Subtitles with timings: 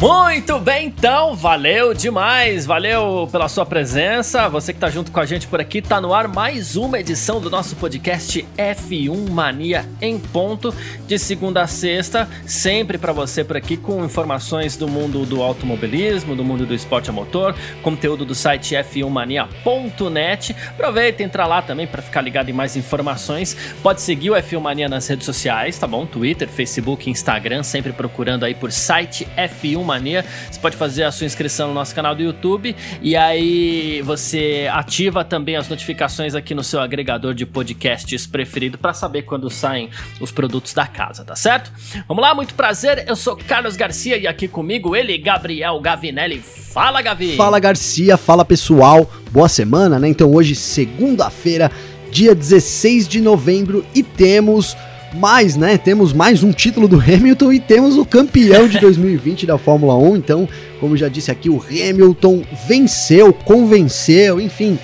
[0.00, 4.48] Muito bem, então, valeu demais, valeu pela sua presença.
[4.48, 7.40] Você que tá junto com a gente por aqui, tá no ar mais uma edição
[7.40, 10.72] do nosso podcast F1 Mania em ponto,
[11.04, 16.36] de segunda a sexta, sempre para você por aqui com informações do mundo do automobilismo,
[16.36, 20.54] do mundo do esporte a motor, conteúdo do site f1mania.net.
[20.68, 23.56] Aproveita, entra lá também para ficar ligado em mais informações.
[23.82, 26.06] Pode seguir o F1 Mania nas redes sociais, tá bom?
[26.06, 30.24] Twitter, Facebook, Instagram, sempre procurando aí por site F1 Mania.
[30.50, 35.24] Você pode fazer a sua inscrição no nosso canal do YouTube e aí você ativa
[35.24, 39.88] também as notificações aqui no seu agregador de podcasts preferido para saber quando saem
[40.20, 41.72] os produtos da casa, tá certo?
[42.06, 43.04] Vamos lá, muito prazer.
[43.08, 46.38] Eu sou Carlos Garcia e aqui comigo ele, Gabriel Gavinelli.
[46.38, 47.36] Fala, Gavi.
[47.36, 48.16] Fala, Garcia.
[48.16, 49.10] Fala, pessoal.
[49.30, 50.08] Boa semana, né?
[50.08, 51.70] Então hoje, segunda-feira,
[52.10, 54.76] dia 16 de novembro e temos
[55.18, 55.76] mais, né?
[55.76, 60.16] Temos mais um título do Hamilton e temos o campeão de 2020 da Fórmula 1.
[60.16, 64.78] Então, como já disse aqui, o Hamilton venceu, convenceu, enfim,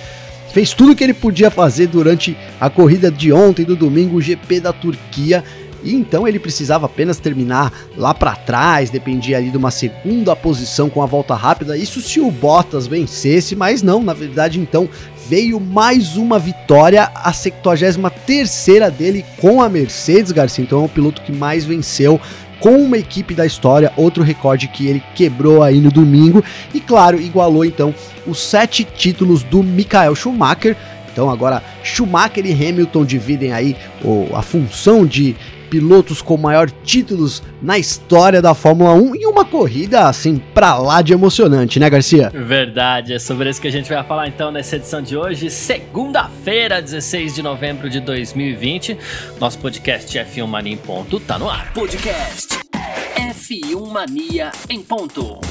[0.51, 4.21] fez tudo o que ele podia fazer durante a corrida de ontem, do domingo, o
[4.21, 5.43] GP da Turquia.
[5.83, 10.89] E então ele precisava apenas terminar lá para trás, dependia ali de uma segunda posição
[10.89, 11.77] com a volta rápida.
[11.77, 14.89] Isso se o Bottas vencesse, mas não, na verdade então
[15.27, 18.65] veio mais uma vitória, a 73
[18.97, 20.63] dele com a Mercedes, Garcia.
[20.63, 22.19] Então é o piloto que mais venceu
[22.59, 26.43] com uma equipe da história, outro recorde que ele quebrou aí no domingo.
[26.73, 27.93] E claro, igualou então
[28.25, 30.75] os sete títulos do Michael Schumacher.
[31.11, 33.75] Então agora Schumacher e Hamilton dividem aí
[34.33, 35.35] a função de
[35.75, 41.01] pilotos com maior títulos na história da Fórmula 1 e uma corrida assim pra lá
[41.01, 42.31] de emocionante, né, Garcia?
[42.33, 46.81] Verdade, é sobre isso que a gente vai falar então nessa edição de hoje, segunda-feira,
[46.81, 48.97] 16 de novembro de 2020.
[49.37, 51.73] Nosso podcast F1 Mania em ponto tá no ar.
[51.73, 52.57] Podcast
[53.17, 55.41] F1 Mania em ponto.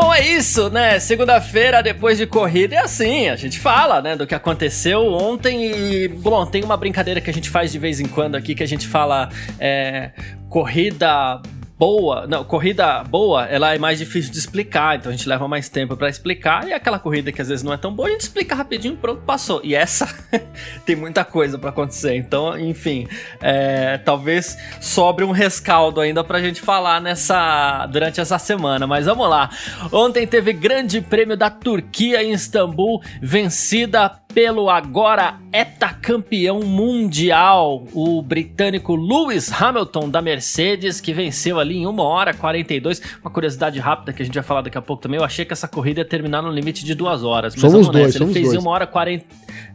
[0.00, 1.00] Bom, é isso, né?
[1.00, 6.06] Segunda-feira, depois de corrida, é assim, a gente fala, né, do que aconteceu ontem e,
[6.06, 8.66] bom, tem uma brincadeira que a gente faz de vez em quando aqui, que a
[8.66, 9.28] gente fala
[9.58, 10.12] é,
[10.48, 11.42] corrida
[11.78, 15.68] boa, não, corrida boa, ela é mais difícil de explicar, então a gente leva mais
[15.68, 18.22] tempo para explicar, e aquela corrida que às vezes não é tão boa, a gente
[18.22, 19.60] explica rapidinho, pronto, passou.
[19.62, 20.12] E essa
[20.84, 23.06] tem muita coisa para acontecer, então, enfim,
[23.40, 29.28] é, talvez sobre um rescaldo ainda pra gente falar nessa durante essa semana, mas vamos
[29.28, 29.48] lá.
[29.92, 38.94] Ontem teve Grande Prêmio da Turquia em Istambul, vencida pelo agora heptacampeão mundial, o britânico
[38.94, 43.02] Lewis Hamilton da Mercedes, que venceu ali em 1 hora 42.
[43.20, 45.18] Uma curiosidade rápida que a gente vai falar daqui a pouco também.
[45.18, 47.56] Eu achei que essa corrida ia terminar no limite de duas horas.
[47.56, 48.62] Mas somos dois, Ele fez dois.
[48.62, 49.24] em 1 hora 40.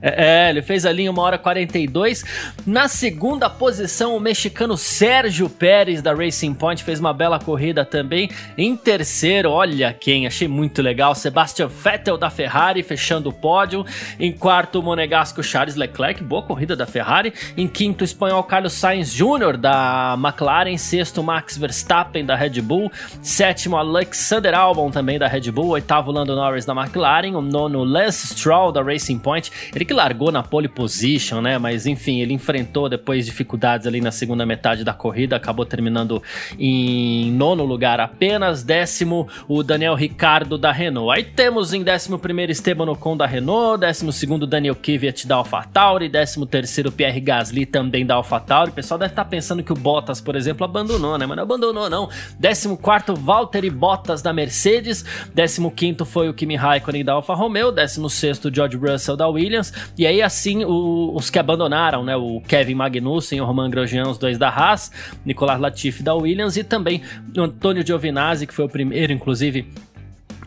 [0.02, 2.24] É, é, ele fez ali em 1 hora 42.
[2.66, 8.30] Na segunda posição, o mexicano Sérgio Pérez da Racing Point fez uma bela corrida também.
[8.58, 13.86] Em terceiro, olha quem, achei muito legal, Sebastian Vettel da Ferrari fechando o pódio.
[14.18, 17.34] Em quarto, o monegasco Charles Leclerc, boa corrida da Ferrari.
[17.58, 19.58] Em quinto, o espanhol Carlos Sainz Jr.
[19.58, 20.78] da McLaren.
[20.78, 22.92] Sexto, Max Verstappen da Red Bull.
[23.20, 25.70] Sétimo, Alexander Albon também da Red Bull.
[25.70, 27.36] Oitavo, Lando Norris da McLaren.
[27.36, 29.52] O nono, Lance Stroll da Racing Point.
[29.74, 31.58] Ele que largou na pole position, né?
[31.58, 35.36] Mas enfim, ele enfrentou depois dificuldades ali na segunda metade da corrida.
[35.36, 36.22] Acabou terminando
[36.60, 38.62] em nono lugar apenas.
[38.62, 41.12] Décimo, o Daniel Ricardo da Renault.
[41.12, 43.80] Aí temos em décimo primeiro Esteban Ocon da Renault.
[43.80, 48.72] Décimo segundo, Daniel Kvyat da AlphaTauri, 13 terceiro Pierre Gasly também da AlphaTauri.
[48.72, 51.26] O pessoal deve estar tá pensando que o Bottas, por exemplo, abandonou, né?
[51.26, 52.10] Mas não abandonou não.
[52.42, 55.04] 14 quarto Valtteri Bottas da Mercedes,
[55.36, 59.74] 15 quinto foi o Kimi Raikkonen da Alfa Romeo, 16 sexto George Russell da Williams.
[59.98, 62.16] E aí assim o, os que abandonaram, né?
[62.16, 64.92] O Kevin Magnussen, o Romain Grosjean, os dois da Haas,
[65.26, 67.02] Nicolas Latifi da Williams e também
[67.36, 69.68] o Antônio Giovinazzi, que foi o primeiro, inclusive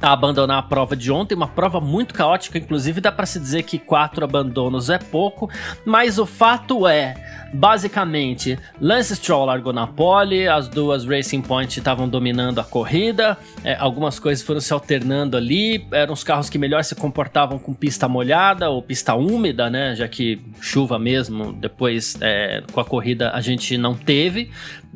[0.00, 3.62] a abandonar a prova de ontem, uma prova muito caótica, inclusive dá para se dizer
[3.62, 5.50] que quatro abandonos é pouco,
[5.84, 7.14] mas o fato é,
[7.52, 13.74] basicamente, Lance Stroll largou na pole, as duas Racing Point estavam dominando a corrida, é,
[13.76, 18.08] algumas coisas foram se alternando ali, eram os carros que melhor se comportavam com pista
[18.08, 23.40] molhada ou pista úmida, né, já que chuva mesmo, depois é, com a corrida a
[23.40, 24.50] gente não teve,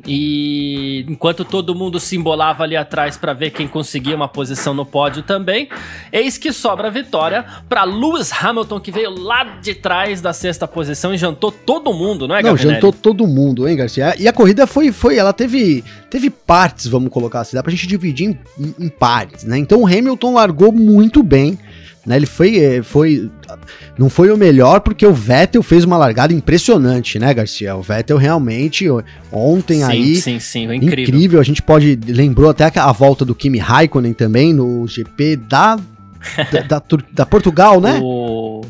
[0.05, 4.85] e enquanto todo mundo se embolava ali atrás para ver quem conseguia uma posição no
[4.85, 5.69] pódio também.
[6.11, 10.67] Eis que sobra a vitória para Lewis Hamilton, que veio lá de trás da sexta
[10.67, 14.15] posição e jantou todo mundo, não é, Não, jantou todo mundo, hein, Garcia?
[14.17, 17.87] E a corrida foi, foi ela teve, teve partes, vamos colocar assim, dá pra gente
[17.87, 19.57] dividir em, em, em partes, né?
[19.57, 21.57] Então o Hamilton largou muito bem,
[22.05, 22.15] né?
[22.15, 23.29] Ele foi, eh, foi.
[23.97, 27.75] Não foi o melhor porque o Vettel fez uma largada impressionante, né, Garcia?
[27.75, 28.87] O Vettel realmente,
[29.31, 30.15] ontem sim, aí.
[30.15, 31.15] Sim, sim, incrível.
[31.15, 31.39] incrível.
[31.39, 31.99] A gente pode.
[32.07, 35.75] Lembrou até a volta do Kimi Raikkonen também no GP da.
[36.51, 37.99] da, da, da Portugal, né?
[38.01, 38.61] O...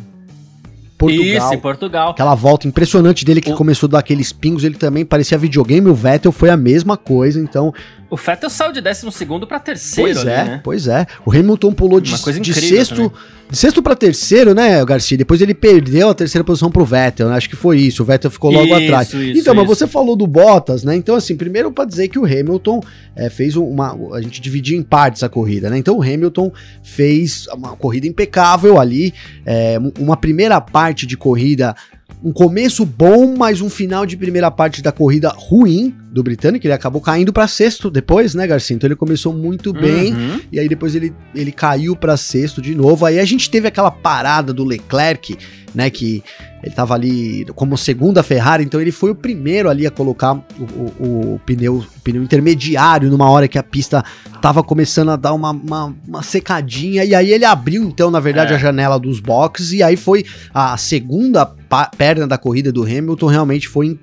[0.98, 1.52] Portugal.
[1.52, 2.12] Isso, Portugal.
[2.12, 3.56] Aquela volta impressionante dele que o...
[3.56, 5.90] começou a dar aqueles pingos, ele também parecia videogame.
[5.90, 7.74] O Vettel foi a mesma coisa, então
[8.12, 9.06] o Vettel saiu de 12
[9.48, 10.12] para terceiro.
[10.12, 10.62] Pois ali, é, né?
[10.62, 11.08] pois é.
[11.26, 13.12] O Hamilton pulou de, de sexto, também.
[13.50, 15.18] de sexto para terceiro, né, Garcia?
[15.18, 17.38] Depois ele perdeu a terceira posição pro Vettel, né?
[17.38, 18.04] Acho que foi isso.
[18.04, 19.14] O Vettel ficou logo isso, atrás.
[19.14, 20.94] Isso, então, mas você falou do Bottas, né?
[20.94, 22.82] Então, assim, primeiro para dizer que o Hamilton
[23.16, 23.98] é, fez uma.
[24.14, 25.78] A gente dividiu em partes a corrida, né?
[25.78, 26.52] Então, o Hamilton
[26.84, 29.14] fez uma corrida impecável ali.
[29.46, 31.74] É, uma primeira parte de corrida
[32.22, 36.68] um começo bom, mas um final de primeira parte da corrida ruim do britânico.
[36.68, 38.76] Ele acabou caindo para sexto depois, né, Garcia?
[38.76, 40.42] Então ele começou muito bem uhum.
[40.52, 43.06] e aí depois ele, ele caiu para sexto de novo.
[43.06, 45.38] Aí a gente teve aquela parada do Leclerc,
[45.74, 46.22] né, que
[46.64, 51.04] ele tava ali como segunda Ferrari, então ele foi o primeiro ali a colocar o,
[51.04, 54.04] o, o pneu, o pneu intermediário numa hora que a pista
[54.42, 58.54] tava começando a dar uma, uma, uma secadinha, e aí ele abriu então, na verdade,
[58.54, 58.56] é.
[58.56, 61.46] a janela dos boxes, e aí foi a segunda
[61.98, 63.98] perna da corrida do Hamilton, realmente foi,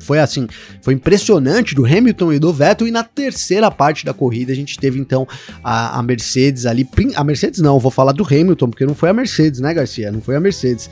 [0.00, 0.46] foi assim,
[0.82, 4.78] foi impressionante do Hamilton e do Vettel, e na terceira parte da corrida a gente
[4.78, 5.26] teve então
[5.62, 9.12] a, a Mercedes ali, a Mercedes não, vou falar do Milton, porque não foi a
[9.12, 10.10] Mercedes, né, Garcia?
[10.10, 10.90] Não foi a Mercedes.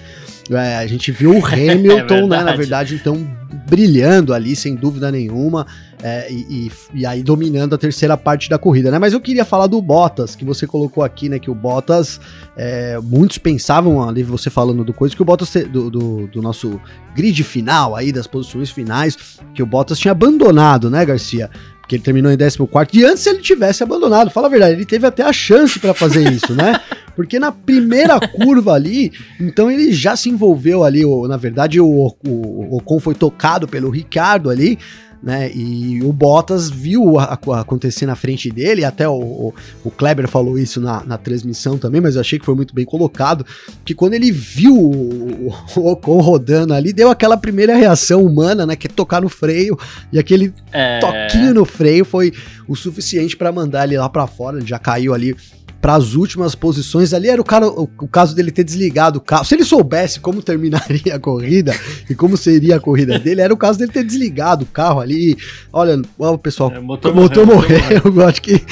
[0.51, 3.27] É, a gente viu o Hamilton, é né, na verdade, então,
[3.69, 5.67] brilhando ali, sem dúvida nenhuma,
[6.03, 8.99] é, e, e, e, aí dominando a terceira parte da corrida, né?
[8.99, 11.39] Mas eu queria falar do Bottas, que você colocou aqui, né?
[11.39, 12.21] Que o Bottas,
[12.57, 16.81] é, muitos pensavam ali, você falando do coisa, que o Bottas, do, do, do, nosso
[17.15, 19.17] grid final aí, das posições finais,
[19.55, 21.49] que o Bottas tinha abandonado, né, Garcia?
[21.83, 25.07] Porque ele terminou em 14 e antes ele tivesse abandonado, fala a verdade, ele teve
[25.07, 26.81] até a chance para fazer isso, né?
[27.15, 31.87] Porque na primeira curva ali, então ele já se envolveu ali, ou, na verdade o,
[31.87, 34.79] o, o Ocon foi tocado pelo Ricardo ali,
[35.23, 35.51] né?
[35.55, 39.55] E o Bottas viu a, a, acontecer na frente dele, até o, o,
[39.85, 42.85] o Kleber falou isso na, na, transmissão também, mas eu achei que foi muito bem
[42.85, 43.47] colocado,
[43.85, 48.75] que quando ele viu o, o Ocon rodando ali, deu aquela primeira reação humana, né?
[48.75, 49.79] Que é tocar no freio,
[50.13, 50.99] e aquele é...
[50.99, 52.33] toquinho no freio foi
[52.67, 55.37] o suficiente para mandar ele lá para fora, ele já caiu ali
[55.83, 57.13] para as últimas posições.
[57.13, 59.45] Ali era o, cara, o, o, caso dele ter desligado o carro.
[59.45, 61.75] Se ele soubesse como terminaria a corrida
[62.09, 65.37] e como seria a corrida dele, era o caso dele ter desligado o carro ali.
[65.73, 67.81] Olha, ó, pessoal, é, o motor, motor morreu.
[67.81, 68.23] morreu.
[68.23, 68.65] Eu acho que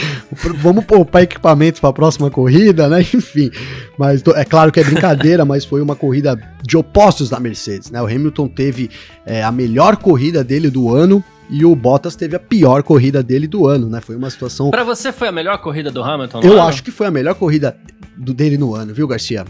[0.63, 3.01] vamos poupar equipamentos para a próxima corrida, né?
[3.13, 3.51] Enfim,
[3.99, 8.01] mas é claro que é brincadeira, mas foi uma corrida de opostos da Mercedes, né?
[8.01, 8.89] O Hamilton teve
[9.27, 13.47] é, a melhor corrida dele do ano e o Bottas teve a pior corrida dele
[13.47, 14.01] do ano, né?
[14.01, 14.71] Foi uma situação.
[14.71, 16.41] Para você foi a melhor corrida do Hamilton?
[16.43, 16.63] Eu ano?
[16.63, 17.77] acho que foi a melhor corrida
[18.17, 19.45] do dele no ano, viu, Garcia?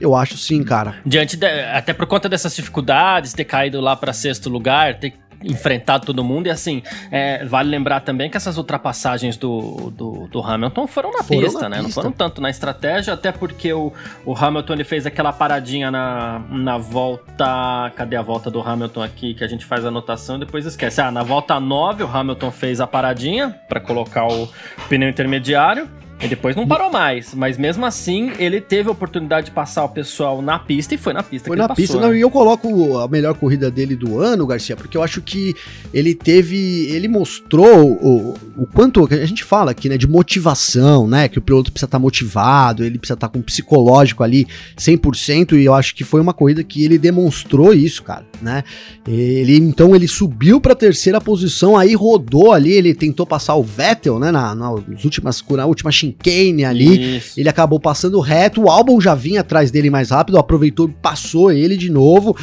[0.00, 0.96] Eu acho sim, cara.
[1.04, 5.14] Diante de, até por conta dessas dificuldades, ter caído lá para sexto lugar, ter
[5.44, 6.46] enfrentado todo mundo.
[6.46, 11.22] E assim, é, vale lembrar também que essas ultrapassagens do, do, do Hamilton foram na
[11.22, 11.76] foram pista, na né?
[11.76, 11.88] Pista.
[11.88, 13.92] Não foram tanto na estratégia, até porque o,
[14.24, 17.92] o Hamilton ele fez aquela paradinha na, na volta.
[17.96, 19.34] Cadê a volta do Hamilton aqui?
[19.34, 21.00] Que a gente faz a anotação e depois esquece.
[21.00, 24.48] Ah, na volta 9, o Hamilton fez a paradinha para colocar o
[24.88, 25.88] pneu intermediário.
[26.22, 29.88] E depois não parou mais, mas mesmo assim ele teve a oportunidade de passar o
[29.88, 32.18] pessoal na pista e foi na pista foi na pista, passou, não, né?
[32.18, 35.54] e eu coloco a melhor corrida dele do ano, Garcia, porque eu acho que
[35.94, 41.26] ele teve, ele mostrou o, o quanto a gente fala aqui, né, de motivação, né,
[41.26, 44.46] que o piloto precisa estar tá motivado, ele precisa estar tá com um psicológico ali
[44.76, 48.62] 100% e eu acho que foi uma corrida que ele demonstrou isso, cara, né?
[49.08, 54.18] Ele então ele subiu para terceira posição, aí rodou ali, ele tentou passar o Vettel,
[54.18, 57.16] né, na, nas últimas na última chicane ali.
[57.16, 57.38] Isso.
[57.38, 58.62] Ele acabou passando reto.
[58.62, 62.36] O álbum já vinha atrás dele mais rápido, aproveitou e passou ele de novo.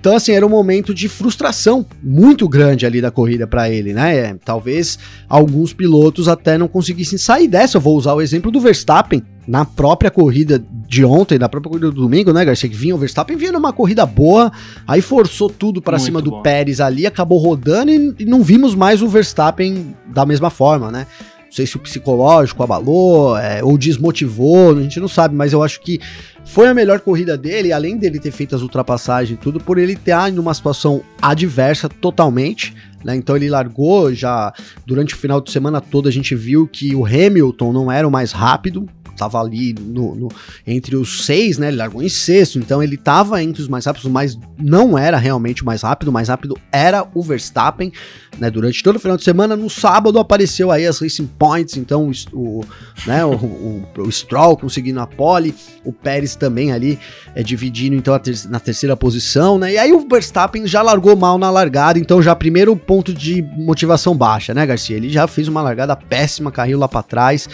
[0.00, 4.16] Então, assim, era um momento de frustração muito grande ali da corrida para ele, né?
[4.16, 4.98] É, talvez
[5.28, 7.76] alguns pilotos até não conseguissem sair dessa.
[7.76, 11.90] Eu vou usar o exemplo do Verstappen na própria corrida de ontem, na própria corrida
[11.90, 12.68] do domingo, né, Garcia?
[12.68, 14.50] Que vinha o Verstappen, vinha numa corrida boa,
[14.88, 16.42] aí forçou tudo para cima do bom.
[16.42, 21.06] Pérez ali, acabou rodando e, e não vimos mais o Verstappen da mesma forma, né?
[21.50, 25.64] Não sei se o psicológico abalou é, ou desmotivou, a gente não sabe, mas eu
[25.64, 25.98] acho que
[26.44, 29.92] foi a melhor corrida dele, além dele ter feito as ultrapassagens e tudo, por ele
[29.92, 32.74] estar em uma situação adversa totalmente.
[33.04, 33.16] Né?
[33.16, 34.52] Então ele largou já
[34.84, 38.10] durante o final de semana todo a gente viu que o Hamilton não era o
[38.10, 38.86] mais rápido,
[39.20, 40.28] tava ali no, no,
[40.66, 41.68] entre os seis, né?
[41.68, 45.62] Ele largou em sexto, então ele tava entre os mais rápidos, mas não era realmente
[45.62, 46.08] o mais rápido.
[46.08, 47.92] O mais rápido era o Verstappen,
[48.38, 48.50] né?
[48.50, 52.64] Durante todo o final de semana, no sábado apareceu aí as Racing Points, então o,
[53.06, 55.54] né, o, o, o Stroll conseguindo a pole,
[55.84, 56.98] o Pérez também ali
[57.34, 59.74] é, dividindo então ter na terceira posição, né?
[59.74, 64.16] E aí o Verstappen já largou mal na largada, então já primeiro ponto de motivação
[64.16, 64.96] baixa, né, Garcia?
[64.96, 67.48] Ele já fez uma largada péssima, caiu lá para trás.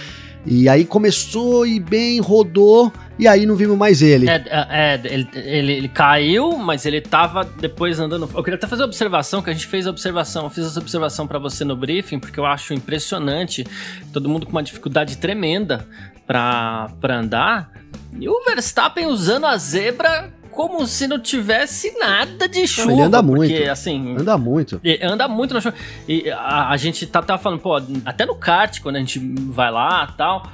[0.49, 4.31] E aí começou e bem, rodou, e aí não vimos mais ele.
[4.31, 8.31] É, é, é ele, ele, ele, caiu, mas ele tava depois andando.
[8.33, 10.79] Eu queria até fazer uma observação, que a gente fez a observação, eu fiz essa
[10.79, 13.67] observação para você no briefing, porque eu acho impressionante.
[14.13, 15.85] Todo mundo com uma dificuldade tremenda
[16.27, 17.71] para andar.
[18.19, 22.93] E o Verstappen usando a zebra como se não tivesse nada de chuva.
[22.93, 23.71] Ele anda porque, muito.
[23.71, 24.17] assim.
[24.19, 24.81] Anda muito.
[25.03, 25.77] Anda muito na chuva.
[26.09, 29.71] E a, a gente tá, tá falando, pô, até no kart, quando a gente vai
[29.71, 30.51] lá tal.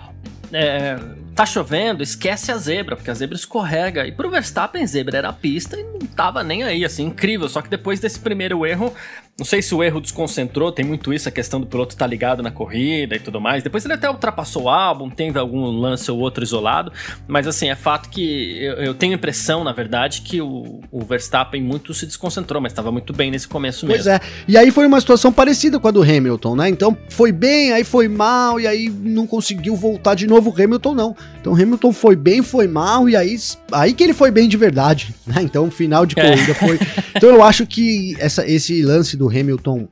[0.53, 0.99] É,
[1.35, 4.07] tá chovendo, esquece a zebra, porque a zebra escorrega.
[4.07, 7.49] E pro Verstappen, zebra era a pista e não tava nem aí, assim, incrível.
[7.49, 8.93] Só que depois desse primeiro erro,
[9.39, 12.09] não sei se o erro desconcentrou, tem muito isso, a questão do piloto estar tá
[12.09, 13.63] ligado na corrida e tudo mais.
[13.63, 16.93] Depois ele até ultrapassou o álbum, teve algum lance ou outro isolado,
[17.27, 21.01] mas assim, é fato que eu, eu tenho a impressão, na verdade, que o, o
[21.01, 24.05] Verstappen muito se desconcentrou, mas estava muito bem nesse começo mesmo.
[24.05, 26.69] Pois é, e aí foi uma situação parecida com a do Hamilton, né?
[26.69, 30.95] Então foi bem, aí foi mal, e aí não conseguiu voltar de novo o Hamilton,
[30.95, 31.17] não.
[31.41, 33.37] Então Hamilton foi bem, foi mal, e aí,
[33.73, 35.43] aí que ele foi bem de verdade, né?
[35.43, 36.31] Então final de é.
[36.31, 36.55] corrida é.
[36.55, 36.79] foi.
[37.17, 39.89] Então eu acho que essa, esse lance do Hamilton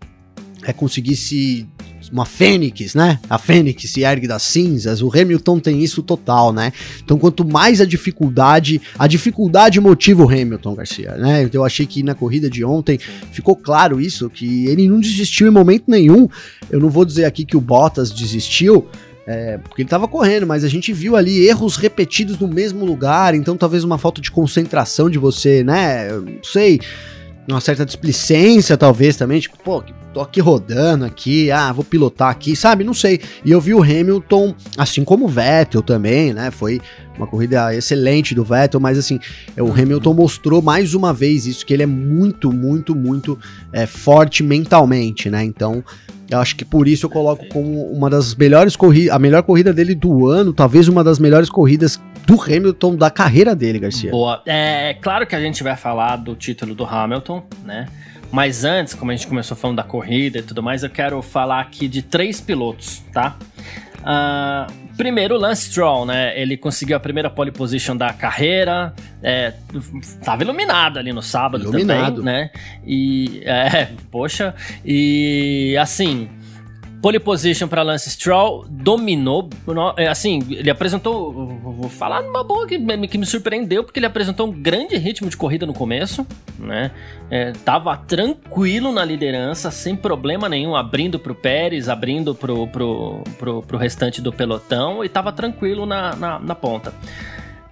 [0.64, 1.68] é conseguir se
[2.12, 3.20] uma fênix, né?
[3.28, 5.02] A fênix se ergue das cinzas.
[5.02, 6.72] O Hamilton tem isso total, né?
[7.02, 11.42] Então, quanto mais a dificuldade, a dificuldade motiva o Hamilton, Garcia, né?
[11.42, 12.98] Então, eu achei que na corrida de ontem
[13.32, 16.28] ficou claro isso, que ele não desistiu em momento nenhum.
[16.70, 18.88] Eu não vou dizer aqui que o Bottas desistiu,
[19.30, 23.32] é, porque ele estava correndo, mas a gente viu ali erros repetidos no mesmo lugar,
[23.32, 26.10] então talvez uma falta de concentração de você, né?
[26.10, 26.80] Não sei
[27.48, 29.82] uma certa displicência, talvez, também, tipo, pô,
[30.12, 32.84] tô aqui rodando aqui, ah, vou pilotar aqui, sabe?
[32.84, 33.20] Não sei.
[33.44, 36.50] E eu vi o Hamilton, assim como o Vettel também, né?
[36.50, 36.80] Foi
[37.20, 39.20] uma corrida excelente do Vettel, mas assim,
[39.58, 39.70] o.
[39.70, 43.38] Hamilton mostrou mais uma vez isso, que ele é muito, muito, muito
[43.72, 45.44] é, forte mentalmente, né?
[45.44, 45.84] Então,
[46.30, 49.72] eu acho que por isso eu coloco como uma das melhores corridas, a melhor corrida
[49.72, 54.10] dele do ano, talvez uma das melhores corridas do Hamilton da carreira dele, Garcia.
[54.10, 54.42] Boa.
[54.46, 57.86] É claro que a gente vai falar do título do Hamilton, né?
[58.30, 61.60] Mas antes, como a gente começou falando da corrida e tudo mais, eu quero falar
[61.60, 63.36] aqui de três pilotos, tá?
[63.98, 66.38] Uh, primeiro, Lance Stroll, né?
[66.38, 68.92] Ele conseguiu a primeira pole position da carreira,
[69.22, 69.54] é,
[70.22, 72.16] tava iluminado ali no sábado iluminado.
[72.16, 72.50] também, né?
[72.86, 74.54] E, é, poxa,
[74.84, 76.28] e assim,
[77.00, 79.48] Pole position para Lance Stroll, dominou,
[79.96, 82.78] é, assim, ele apresentou, vou falar numa boa que,
[83.08, 86.26] que, me surpreendeu, porque ele apresentou um grande ritmo de corrida no começo,
[86.58, 86.90] né,
[87.30, 93.62] é, tava tranquilo na liderança, sem problema nenhum, abrindo pro Pérez, abrindo pro, pro, pro,
[93.62, 96.92] pro restante do pelotão, e tava tranquilo na, na, na ponta.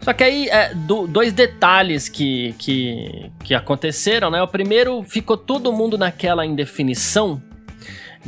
[0.01, 4.41] Só que aí, é, do, dois detalhes que, que, que aconteceram, né?
[4.41, 7.43] O primeiro, ficou todo mundo naquela indefinição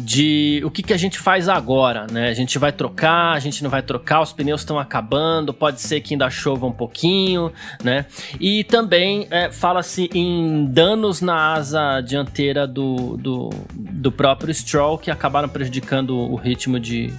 [0.00, 2.28] de o que, que a gente faz agora, né?
[2.28, 6.00] A gente vai trocar, a gente não vai trocar, os pneus estão acabando, pode ser
[6.00, 7.52] que ainda chova um pouquinho,
[7.82, 8.06] né?
[8.40, 15.10] E também é, fala-se em danos na asa dianteira do, do, do próprio Stroll que
[15.10, 17.12] acabaram prejudicando o ritmo de,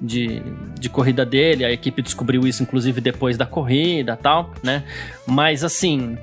[0.00, 0.42] de,
[0.78, 1.64] de corrida dele.
[1.64, 4.84] A equipe descobriu isso, inclusive, depois da corrida tal, né?
[5.26, 6.16] Mas assim,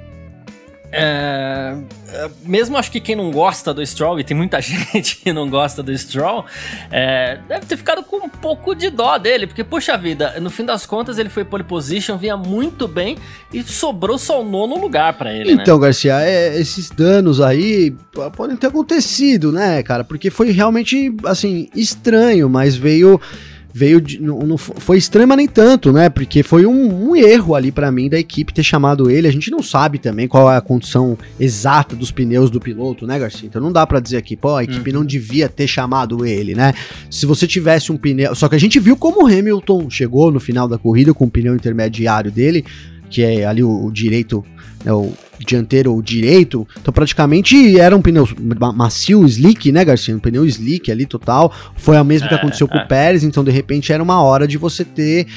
[0.99, 1.77] é,
[2.09, 5.47] é, mesmo acho que quem não gosta do Stroll, e tem muita gente que não
[5.47, 6.43] gosta do Stroll,
[6.91, 10.65] é, deve ter ficado com um pouco de dó dele, porque, puxa vida, no fim
[10.65, 13.15] das contas ele foi pole position, vinha muito bem
[13.53, 15.55] e sobrou só o nono lugar para ele.
[15.55, 15.61] Né?
[15.61, 15.83] Então, né?
[15.83, 17.95] Garcia, é, esses danos aí
[18.35, 20.03] podem ter acontecido, né, cara?
[20.03, 23.21] Porque foi realmente, assim, estranho, mas veio
[23.77, 26.09] veio de, não, não, foi extrema nem tanto, né?
[26.09, 29.27] Porque foi um, um erro ali para mim da equipe ter chamado ele.
[29.27, 33.19] A gente não sabe também qual é a condição exata dos pneus do piloto, né,
[33.19, 33.47] Garcia?
[33.47, 34.97] Então não dá para dizer aqui, pô, a equipe uhum.
[34.97, 36.73] não devia ter chamado ele, né?
[37.11, 40.39] Se você tivesse um pneu, só que a gente viu como o Hamilton chegou no
[40.39, 42.65] final da corrida com o pneu intermediário dele,
[43.09, 44.43] que é ali o, o direito,
[44.83, 48.27] né, o dianteiro ou direito, então praticamente era um pneu
[48.75, 50.15] macio, slick, né, Garcia?
[50.15, 51.53] Um pneu slick ali total.
[51.75, 52.69] Foi a mesma que aconteceu é.
[52.69, 52.87] com o.
[52.87, 55.27] Pérez, então de repente era uma hora de você ter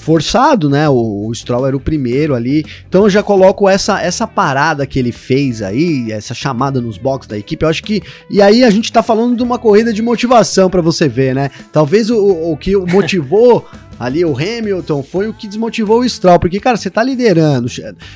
[0.00, 0.88] forçado, né?
[0.88, 2.64] O, o, Stroll era o primeiro ali.
[2.88, 7.28] Então eu já coloco essa, essa parada que ele fez aí, essa chamada nos boxes
[7.28, 7.64] da equipe.
[7.64, 8.02] Eu acho que.
[8.30, 11.50] E aí a gente tá falando de uma corrida de motivação para você ver, né?
[11.72, 12.18] Talvez o,
[12.52, 13.66] o que motivou.
[14.00, 17.68] ali o Hamilton foi o que desmotivou o Stroll, porque, cara, você tá liderando.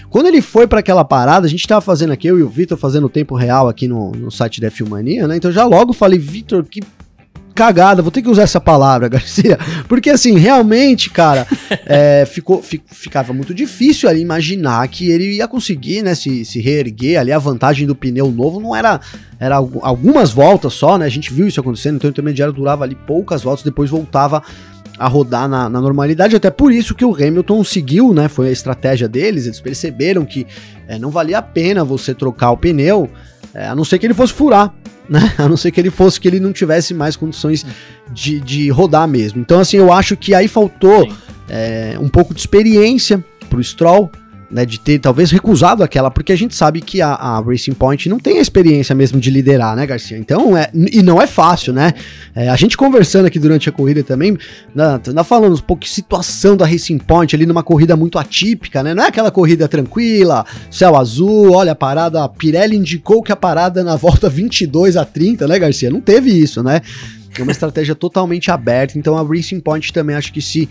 [0.08, 2.78] Quando ele foi para aquela parada, a gente tava fazendo aqui, eu e o Vitor
[2.78, 5.36] fazendo o tempo real aqui no, no site da Filmania, né?
[5.36, 6.80] Então já logo falei, Vitor, que
[7.54, 9.58] cagada, vou ter que usar essa palavra, Garcia,
[9.88, 11.46] porque assim, realmente, cara,
[11.86, 17.20] é, ficou, ficava muito difícil ali imaginar que ele ia conseguir, né, se, se reerguer
[17.20, 19.00] ali, a vantagem do pneu novo não era,
[19.38, 22.96] era algumas voltas só, né, a gente viu isso acontecendo, então o intermediário durava ali
[23.06, 24.42] poucas voltas, depois voltava
[24.98, 28.52] a rodar na, na, normalidade, até por isso que o Hamilton seguiu, né, foi a
[28.52, 30.46] estratégia deles, eles perceberam que
[30.86, 33.10] é, não valia a pena você trocar o pneu,
[33.52, 34.74] é, a não ser que ele fosse furar,
[35.08, 35.34] né?
[35.38, 37.64] A não ser que ele fosse que ele não tivesse mais condições
[38.10, 39.40] de, de rodar mesmo.
[39.40, 41.08] Então, assim, eu acho que aí faltou
[41.48, 44.10] é, um pouco de experiência pro Stroll
[44.50, 48.08] né, de ter talvez recusado aquela, porque a gente sabe que a, a, Racing Point
[48.08, 50.18] não tem a experiência mesmo de liderar, né, Garcia?
[50.18, 51.92] Então, é, e não é fácil, né?
[52.34, 54.36] É, a gente conversando aqui durante a corrida também,
[54.74, 58.94] na, falando um pouco de situação da Racing Point ali numa corrida muito atípica, né?
[58.94, 63.36] Não é aquela corrida tranquila, céu azul, olha a parada, a Pirelli indicou que a
[63.36, 65.90] parada na volta 22 a 30, né, Garcia?
[65.90, 66.80] Não teve isso, né?
[67.38, 70.68] É uma estratégia totalmente aberta, então a Racing Point também acho que se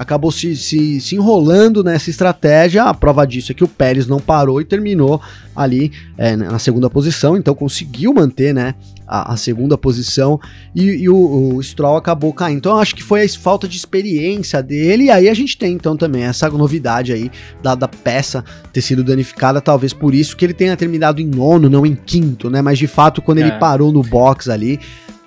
[0.00, 2.84] acabou se, se, se, enrolando nessa estratégia.
[2.84, 5.20] A prova disso é que o Pérez não parou e terminou
[5.54, 8.74] ali é, na segunda posição, então conseguiu manter né,
[9.06, 10.40] a, a segunda posição
[10.74, 12.56] e, e o, o, Stroll acabou caindo.
[12.56, 15.94] Então acho que foi a falta de experiência dele, e aí a gente tem então
[15.98, 17.30] também essa novidade aí
[17.62, 18.42] da, da peça
[18.72, 22.48] ter sido danificada, talvez por isso que ele tenha terminado em nono, não em quinto,
[22.48, 22.62] né?
[22.62, 23.42] Mas de fato, quando é.
[23.42, 24.80] ele parou no box ali,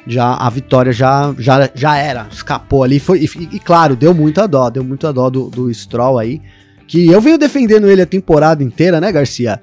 [0.05, 2.99] já a vitória já, já, já era, escapou ali.
[2.99, 6.41] Foi, e, e, claro, deu muita dó, deu muita dó do, do Stroll aí.
[6.87, 9.59] Que eu venho defendendo ele a temporada inteira, né, Garcia?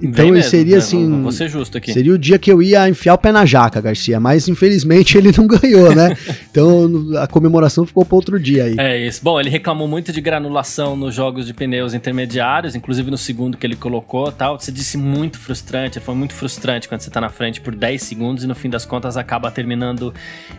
[0.00, 0.78] Então ele seria né?
[0.78, 1.22] assim.
[1.22, 1.92] Vou ser justo aqui.
[1.92, 4.20] Seria o dia que eu ia enfiar o pé na jaca, Garcia.
[4.20, 6.16] Mas infelizmente ele não ganhou, né?
[6.50, 6.88] então
[7.20, 8.76] a comemoração ficou para outro dia aí.
[8.78, 9.20] É isso.
[9.22, 13.66] Bom, ele reclamou muito de granulação nos jogos de pneus intermediários, inclusive no segundo que
[13.66, 14.58] ele colocou tal.
[14.58, 15.98] Você disse muito frustrante.
[15.98, 18.84] Foi muito frustrante quando você tá na frente por 10 segundos e no fim das
[18.84, 20.14] contas acaba terminando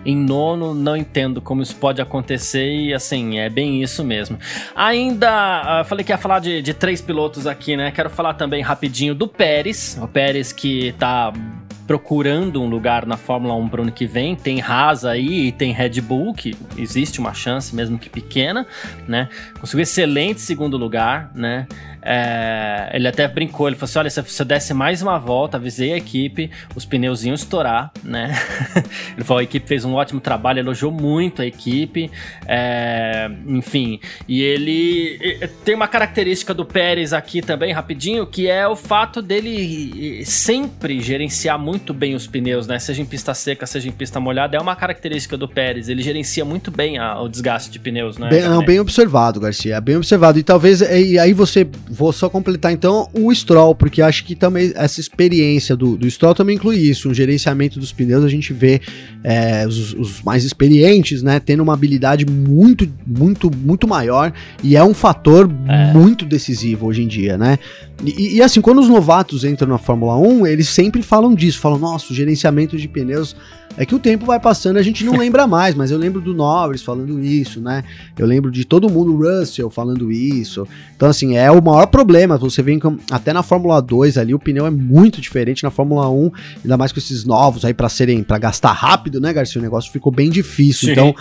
[0.06, 0.74] em nono.
[0.74, 4.38] Não entendo como isso pode acontecer e assim, é bem isso mesmo.
[4.76, 7.92] Ainda, uh, falei que ia falar de, de três pilotos aqui, né?
[7.92, 9.98] Quero falar também rapidinho rapidinho do Pérez.
[10.02, 11.32] O Pérez que tá
[11.86, 14.36] procurando um lugar na Fórmula 1 para o ano que vem.
[14.36, 18.66] Tem Haas aí e tem Red Bull, que existe uma chance, mesmo que pequena,
[19.08, 19.30] né?
[19.60, 21.68] Conseguiu excelente segundo lugar, né?
[22.10, 25.92] É, ele até brincou, ele falou assim: olha, se você desse mais uma volta, avisei
[25.92, 28.34] a equipe, os pneus iam estourar, né?
[29.14, 32.10] ele falou: a equipe fez um ótimo trabalho, elogiou muito a equipe,
[32.48, 34.00] é, enfim.
[34.26, 40.24] E ele tem uma característica do Pérez aqui também, rapidinho, que é o fato dele
[40.24, 42.80] sempre gerenciar muito bem os pneus, né?
[42.80, 45.90] Seja em pista seca, seja em pista molhada, é uma característica do Pérez.
[45.90, 48.30] Ele gerencia muito bem a, o desgaste de pneus, né?
[48.30, 50.40] Bem, não, bem observado, Garcia, bem observado.
[50.40, 51.68] E talvez, e aí você
[51.98, 56.36] Vou só completar então o Stroll, porque acho que também essa experiência do, do Stroll
[56.36, 58.80] também inclui isso, um gerenciamento dos pneus, a gente vê
[59.24, 64.32] é, os, os, mais experientes, né, tendo uma habilidade muito, muito, muito maior
[64.64, 65.92] e é um fator é.
[65.92, 67.58] muito decisivo hoje em dia, né?
[68.04, 71.80] E, e, assim, quando os novatos entram na Fórmula 1, eles sempre falam disso, falam,
[71.80, 73.36] nossa, o gerenciamento de pneus
[73.76, 76.34] é que o tempo vai passando, a gente não lembra mais, mas eu lembro do
[76.34, 77.84] Norris falando isso, né?
[78.18, 80.68] Eu lembro de todo mundo, Russell falando isso.
[80.96, 82.38] Então, assim, é o maior problema.
[82.38, 82.78] Você vê
[83.12, 86.32] até na Fórmula 2 ali, o pneu é muito diferente na Fórmula 1,
[86.64, 89.60] ainda mais com esses novos aí para serem, para gastar rápido, né, Garcia?
[89.60, 90.88] O negócio ficou bem difícil.
[90.88, 90.92] Sim.
[90.92, 91.16] Então,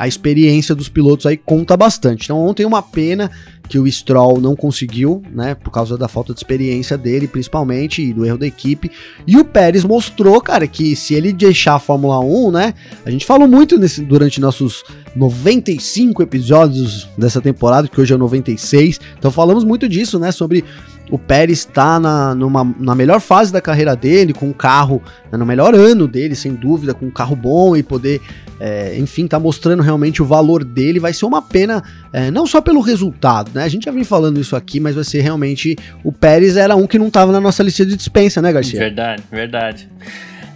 [0.00, 2.24] a experiência dos pilotos aí conta bastante.
[2.24, 3.30] Então, ontem uma pena
[3.68, 8.10] que o Stroll não conseguiu, né, por causa da falta de experiência dele, principalmente, e
[8.10, 8.90] do erro da equipe.
[9.26, 13.26] E o Pérez mostrou, cara, que se ele deixar a Fórmula 1, né, a gente
[13.26, 14.82] falou muito nesse, durante nossos
[15.14, 20.64] 95 episódios dessa temporada, que hoje é 96, então falamos muito disso, né, sobre
[21.10, 25.36] o Pérez está na, numa, na melhor fase da carreira dele, com um carro, né,
[25.36, 28.20] no melhor ano dele, sem dúvida, com um carro bom e poder,
[28.60, 31.00] é, enfim, tá mostrando realmente o valor dele.
[31.00, 33.64] Vai ser uma pena, é, não só pelo resultado, né?
[33.64, 35.76] A gente já vem falando isso aqui, mas vai ser realmente.
[36.04, 38.78] O Pérez era um que não estava na nossa lista de dispensa, né, Garcia?
[38.78, 39.88] Verdade, verdade.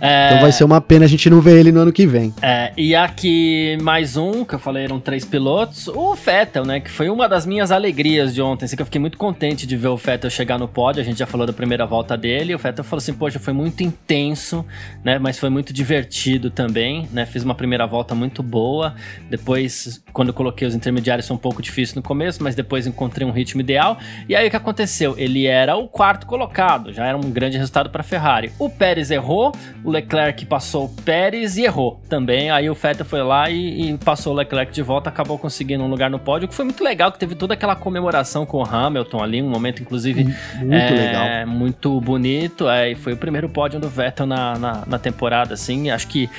[0.01, 0.29] É...
[0.29, 2.35] Então vai ser uma pena a gente não ver ele no ano que vem.
[2.43, 5.89] É, e aqui mais um, que eu falei, eram três pilotos.
[5.89, 6.81] O Vettel, né?
[6.81, 8.65] Que foi uma das minhas alegrias de ontem.
[8.65, 11.01] Assim, que eu fiquei muito contente de ver o Vettel chegar no pódio.
[11.01, 12.55] A gente já falou da primeira volta dele.
[12.55, 14.65] O Vettel falou assim: Poxa, foi muito intenso,
[15.03, 15.19] né?
[15.19, 17.27] Mas foi muito divertido também, né?
[17.27, 18.95] Fiz uma primeira volta muito boa.
[19.31, 23.27] Depois, quando eu coloquei os intermediários, foi um pouco difícil no começo, mas depois encontrei
[23.27, 23.99] um ritmo ideal.
[24.29, 25.15] E aí o que aconteceu?
[25.17, 28.53] Ele era o quarto colocado, já era um grande resultado para a Ferrari.
[28.59, 29.53] O Pérez errou,
[29.85, 32.51] o Leclerc passou o Pérez e errou também.
[32.51, 35.89] Aí o Vettel foi lá e, e, passou o Leclerc de volta, acabou conseguindo um
[35.89, 39.23] lugar no pódio, que foi muito legal, que teve toda aquela comemoração com o Hamilton
[39.23, 42.67] ali, um momento inclusive muito é, legal, muito bonito.
[42.69, 45.91] É, e foi o primeiro pódio do Vettel na, na, na temporada, assim.
[45.91, 46.31] Acho que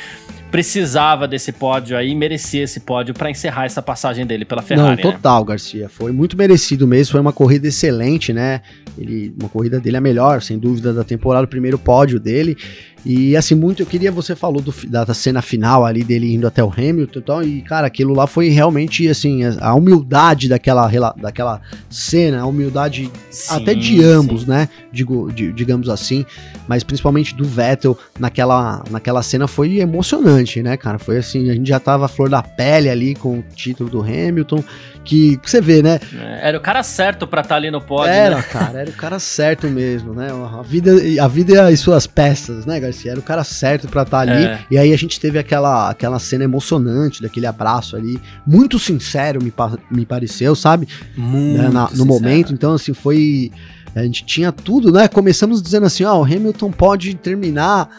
[0.49, 5.03] precisava desse pódio aí, merecia esse pódio para encerrar essa passagem dele pela Ferrari.
[5.03, 5.15] Não, né?
[5.15, 5.47] total, né?
[5.49, 5.89] Garcia.
[5.89, 7.11] Foi muito merecido mesmo.
[7.11, 8.61] Foi uma corrida excelente, né?
[8.97, 12.57] Ele, uma corrida dele é a melhor, sem dúvida, da temporada, o primeiro pódio dele.
[13.05, 16.63] E assim, muito, eu queria, você falou do, da, cena final ali dele indo até
[16.63, 21.61] o Hamilton e tal, e cara, aquilo lá foi realmente, assim, a, humildade daquela, daquela
[21.87, 24.49] cena, a humildade sim, até de ambos, sim.
[24.49, 26.25] né, Digo, de, digamos assim,
[26.67, 31.67] mas principalmente do Vettel naquela, naquela cena foi emocionante, né, cara, foi assim, a gente
[31.67, 34.63] já tava a flor da pele ali com o título do Hamilton,
[35.05, 35.99] que, você vê, né?
[36.13, 38.11] É, era o cara certo para estar tá ali no pódio.
[38.11, 38.41] Era, né?
[38.43, 40.29] cara, era o cara certo mesmo, né?
[40.31, 40.91] A vida,
[41.21, 43.11] a vida e suas peças, né, Garcia?
[43.11, 44.45] Era o cara certo para estar tá ali.
[44.45, 44.59] É.
[44.69, 49.53] E aí a gente teve aquela, aquela cena emocionante daquele abraço ali, muito sincero, me,
[49.91, 50.87] me pareceu, sabe?
[51.15, 51.69] Muito né?
[51.69, 52.53] Na, no momento.
[52.53, 53.51] Então, assim, foi.
[53.95, 55.07] A gente tinha tudo, né?
[55.07, 57.89] Começamos dizendo assim: ó, oh, o Hamilton pode terminar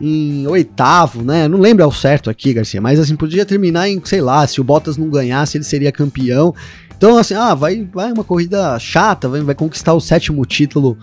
[0.00, 1.48] em oitavo, né?
[1.48, 4.64] Não lembro ao certo aqui, Garcia, mas assim, podia terminar em, sei lá, se o
[4.64, 6.54] Bottas não ganhasse, ele seria campeão.
[6.96, 10.96] Então, assim, ah, vai, vai uma corrida chata, vai, vai conquistar o sétimo título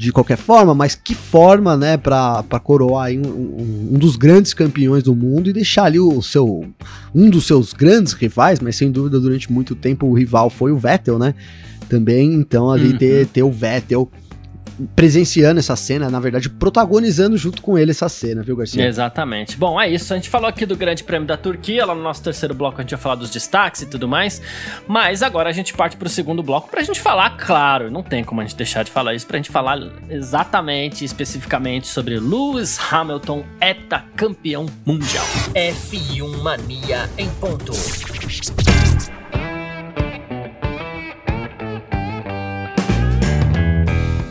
[0.00, 4.54] de qualquer forma, mas que forma, né, pra, pra coroar um, um, um, dos grandes
[4.54, 6.64] campeões do mundo e deixar ali o seu,
[7.14, 10.78] um dos seus grandes rivais, mas sem dúvida durante muito tempo o rival foi o
[10.78, 11.34] Vettel, né,
[11.86, 12.96] também, então ali uhum.
[12.96, 14.10] ter, ter o Vettel
[14.94, 18.86] presenciando essa cena, na verdade, protagonizando junto com ele essa cena, viu, Garcia?
[18.86, 19.56] Exatamente.
[19.56, 20.12] Bom, é isso.
[20.12, 22.82] A gente falou aqui do Grande Prêmio da Turquia, lá no nosso terceiro bloco a
[22.82, 24.40] gente vai falar dos destaques e tudo mais.
[24.86, 28.40] Mas agora a gente parte pro segundo bloco pra gente falar, claro, não tem como
[28.40, 29.78] a gente deixar de falar isso, pra gente falar
[30.08, 33.44] exatamente, especificamente sobre Lewis Hamilton,
[34.16, 35.24] campeão mundial.
[35.54, 37.72] F1 Mania em ponto.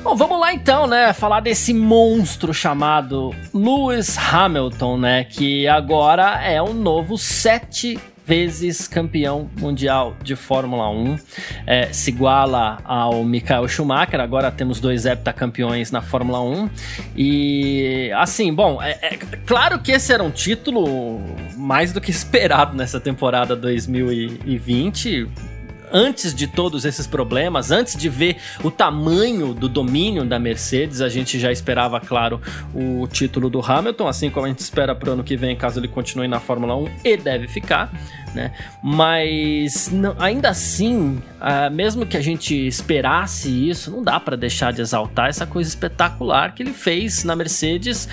[0.09, 1.13] Bom, vamos lá então, né?
[1.13, 5.23] Falar desse monstro chamado Lewis Hamilton, né?
[5.23, 11.19] Que agora é o novo sete vezes campeão mundial de Fórmula 1.
[11.67, 14.19] É, se iguala ao Michael Schumacher.
[14.19, 16.69] Agora temos dois heptacampeões na Fórmula 1.
[17.15, 21.21] E assim, bom, é, é, claro que esse era um título
[21.55, 25.29] mais do que esperado nessa temporada 2020
[25.91, 31.09] antes de todos esses problemas, antes de ver o tamanho do domínio da Mercedes, a
[31.09, 32.41] gente já esperava, claro,
[32.73, 35.79] o título do Hamilton, assim como a gente espera para o ano que vem, caso
[35.79, 37.91] ele continue na Fórmula 1, e deve ficar.
[38.33, 38.51] Né?
[38.83, 44.71] Mas não, ainda assim, uh, mesmo que a gente esperasse isso, não dá para deixar
[44.71, 48.07] de exaltar essa coisa espetacular que ele fez na Mercedes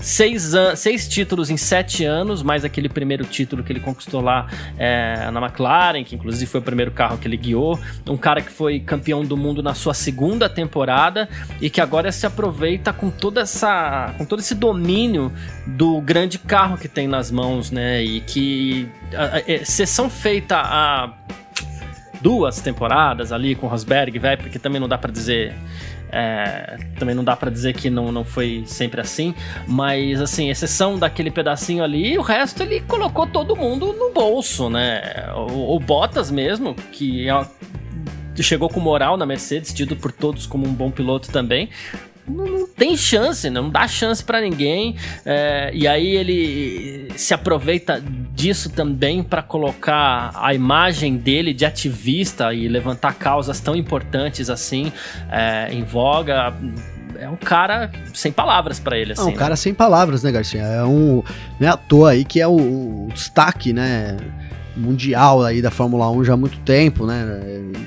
[0.00, 4.46] seis, seis títulos em sete anos, mais aquele primeiro título que ele conquistou lá
[4.78, 7.78] é, na McLaren, que inclusive foi o primeiro carro que ele guiou.
[8.08, 11.28] Um cara que foi campeão do mundo na sua segunda temporada
[11.60, 15.32] e que agora se aproveita com toda essa, com todo esse domínio
[15.66, 18.02] do grande carro que tem nas mãos, né?
[18.02, 21.12] E que a, a, exceção feita a
[22.20, 25.54] duas temporadas ali com Rosberg, velho, porque também não dá para dizer
[26.12, 29.34] é, também não dá para dizer que não, não foi sempre assim,
[29.66, 35.00] mas assim, exceção daquele pedacinho ali, o resto ele colocou todo mundo no bolso, né?
[35.34, 37.46] O, o Bottas mesmo, que é,
[38.42, 41.68] chegou com moral na Mercedes, tido por todos como um bom piloto também,
[42.30, 44.96] não, não tem chance, não dá chance para ninguém.
[45.24, 48.02] É, e aí ele se aproveita
[48.34, 54.92] disso também para colocar a imagem dele de ativista e levantar causas tão importantes assim
[55.30, 56.54] é, em voga
[57.20, 59.22] é um cara sem palavras para ele, assim.
[59.22, 59.36] É um né?
[59.36, 60.62] cara sem palavras, né, Garcia?
[60.62, 61.22] É um.
[61.58, 64.16] Não é à toa aí que é o, o, destaque, né?
[64.80, 67.24] Mundial aí da Fórmula 1 já há muito tempo, né?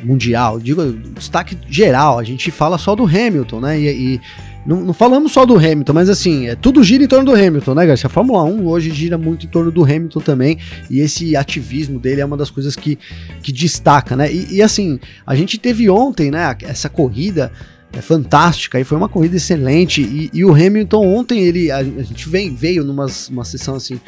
[0.04, 2.20] Mundial, digo, destaque geral.
[2.20, 3.80] A gente fala só do Hamilton, né?
[3.80, 4.22] E, e
[4.66, 7.74] não, não, falamos só do Hamilton, mas assim, é, tudo gira em torno do Hamilton,
[7.74, 8.08] né, Garcia?
[8.08, 10.58] A Fórmula 1 hoje gira muito em torno do Hamilton também,
[10.90, 12.98] e esse ativismo dele é uma das coisas que,
[13.42, 14.32] que destaca, né?
[14.32, 17.52] E, e assim, a gente teve ontem, né, essa corrida
[17.92, 20.02] é, fantástica e foi uma corrida excelente.
[20.02, 24.00] E, e o Hamilton ontem ele a, a gente vem, veio numa uma sessão assim.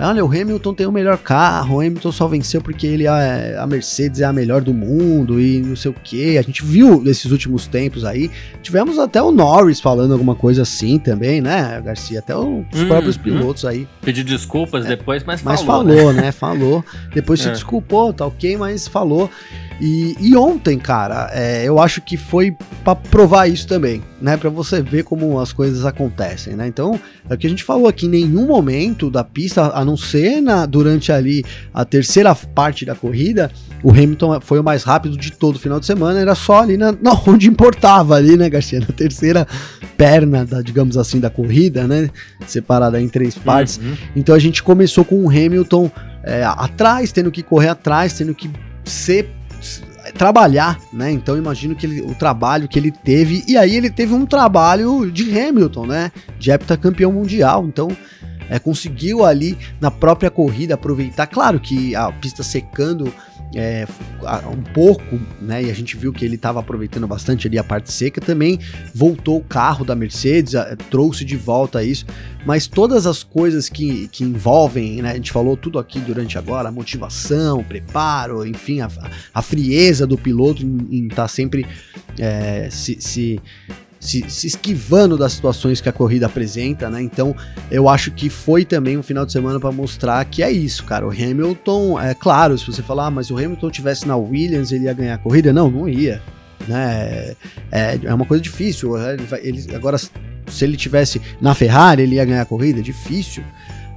[0.00, 3.66] Olha, o Hamilton tem o melhor carro, o Hamilton só venceu porque ele é, a
[3.66, 6.38] Mercedes é a melhor do mundo e não sei o que.
[6.38, 8.30] A gente viu nesses últimos tempos aí.
[8.62, 12.20] Tivemos até o Norris falando alguma coisa assim também, né, Garcia?
[12.20, 13.22] Até os hum, próprios hum.
[13.22, 13.88] pilotos aí.
[14.02, 15.56] Pediu desculpas é, depois, mas falou.
[15.56, 16.22] Mas falou, né?
[16.22, 16.32] né?
[16.32, 16.84] Falou.
[17.12, 17.52] Depois se é.
[17.52, 19.28] desculpou, tá ok, mas falou.
[19.80, 24.36] E, e ontem, cara, é, eu acho que foi para provar isso também, né?
[24.36, 26.66] Para você ver como as coisas acontecem, né?
[26.66, 26.98] Então,
[27.30, 30.40] é o que a gente falou aqui, em nenhum momento da pista, a não ser
[30.40, 33.50] na, durante ali a terceira parte da corrida,
[33.82, 36.76] o Hamilton foi o mais rápido de todo o final de semana, era só ali
[36.76, 38.80] na, na onde importava ali, né, Garcia?
[38.80, 39.46] Na terceira
[39.96, 42.10] perna, da, digamos assim, da corrida, né?
[42.46, 43.78] Separada em três partes.
[43.78, 43.96] Uhum.
[44.16, 45.90] Então a gente começou com o Hamilton
[46.22, 48.50] é, atrás, tendo que correr atrás, tendo que
[48.84, 49.28] ser
[50.16, 51.10] trabalhar, né?
[51.10, 55.10] Então imagino que ele, o trabalho que ele teve e aí ele teve um trabalho
[55.10, 56.12] de Hamilton, né?
[56.38, 57.66] De heptacampeão mundial.
[57.66, 57.88] Então
[58.48, 61.26] é, conseguiu ali na própria corrida aproveitar.
[61.26, 63.12] Claro que a pista secando
[63.54, 63.86] é,
[64.52, 65.64] um pouco, né?
[65.64, 68.20] E a gente viu que ele estava aproveitando bastante ali a parte seca.
[68.20, 68.58] Também
[68.94, 70.54] voltou o carro da Mercedes,
[70.90, 72.04] trouxe de volta isso.
[72.44, 75.12] Mas todas as coisas que, que envolvem, né?
[75.12, 78.88] A gente falou tudo aqui durante agora: a motivação, o preparo, enfim, a,
[79.32, 81.66] a frieza do piloto em estar tá sempre
[82.18, 83.40] é, se, se
[84.00, 87.02] se, se, esquivando das situações que a corrida apresenta, né?
[87.02, 87.34] Então
[87.70, 91.06] eu acho que foi também um final de semana para mostrar que é isso, cara.
[91.06, 94.84] O Hamilton, é claro, se você falar, ah, mas o Hamilton tivesse na Williams, ele
[94.84, 95.52] ia ganhar a corrida?
[95.52, 96.22] Não, não ia.
[96.66, 97.34] Né?
[97.70, 98.96] É, é uma coisa difícil.
[98.96, 102.80] Ele, ele, agora, se ele tivesse na Ferrari, ele ia ganhar a corrida?
[102.82, 103.42] Difícil.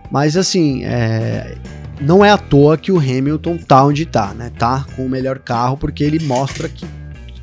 [0.10, 1.56] Mas assim, é,
[2.02, 4.52] não é à toa que o Hamilton tá onde tá, né?
[4.58, 6.86] Tá com o melhor carro, porque ele mostra que,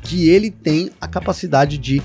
[0.01, 2.01] que ele tem a capacidade de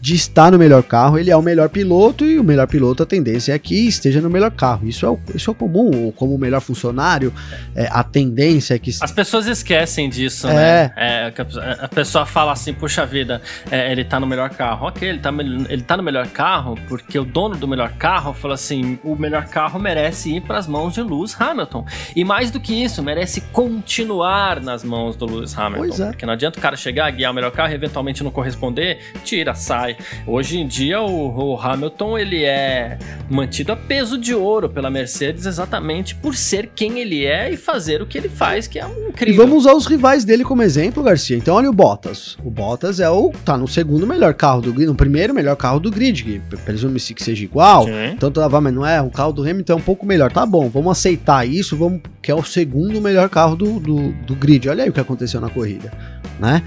[0.00, 3.06] de estar no melhor carro, ele é o melhor piloto e o melhor piloto a
[3.06, 4.86] tendência é que esteja no melhor carro.
[4.86, 7.32] Isso é, o, isso é comum, como o melhor funcionário,
[7.74, 8.90] é, a tendência é que.
[9.00, 10.54] As pessoas esquecem disso, é.
[10.54, 10.92] né?
[10.96, 11.32] É,
[11.80, 14.86] a pessoa fala assim, puxa vida, é, ele tá no melhor carro.
[14.86, 15.30] Ok, ele tá,
[15.68, 19.46] ele tá no melhor carro porque o dono do melhor carro falou assim: o melhor
[19.46, 21.84] carro merece ir para as mãos de Lewis Hamilton.
[22.14, 25.78] E mais do que isso, merece continuar nas mãos do Lewis Hamilton.
[25.78, 26.06] Pois é.
[26.06, 29.54] Porque não adianta o cara chegar, guiar o melhor carro e eventualmente não corresponder, tira,
[29.54, 29.87] sai
[30.26, 32.98] Hoje em dia o, o, Hamilton ele é
[33.28, 38.02] mantido a peso de ouro pela Mercedes exatamente por ser quem ele é e fazer
[38.02, 39.34] o que ele faz, que é incrível.
[39.34, 41.36] E vamos usar os rivais dele como exemplo, Garcia.
[41.36, 42.36] Então olha o Bottas.
[42.44, 45.80] O Bottas é o tá no segundo melhor carro do grid, no primeiro melhor carro
[45.80, 47.84] do grid, que presume-se que seja igual.
[47.84, 48.12] Sim.
[48.14, 50.32] Então tava, mas não é, o carro do Hamilton é um pouco melhor.
[50.32, 54.34] Tá bom, vamos aceitar isso, vamos que é o segundo melhor carro do, do, do
[54.34, 54.68] grid.
[54.68, 55.92] Olha aí o que aconteceu na corrida,
[56.38, 56.62] né?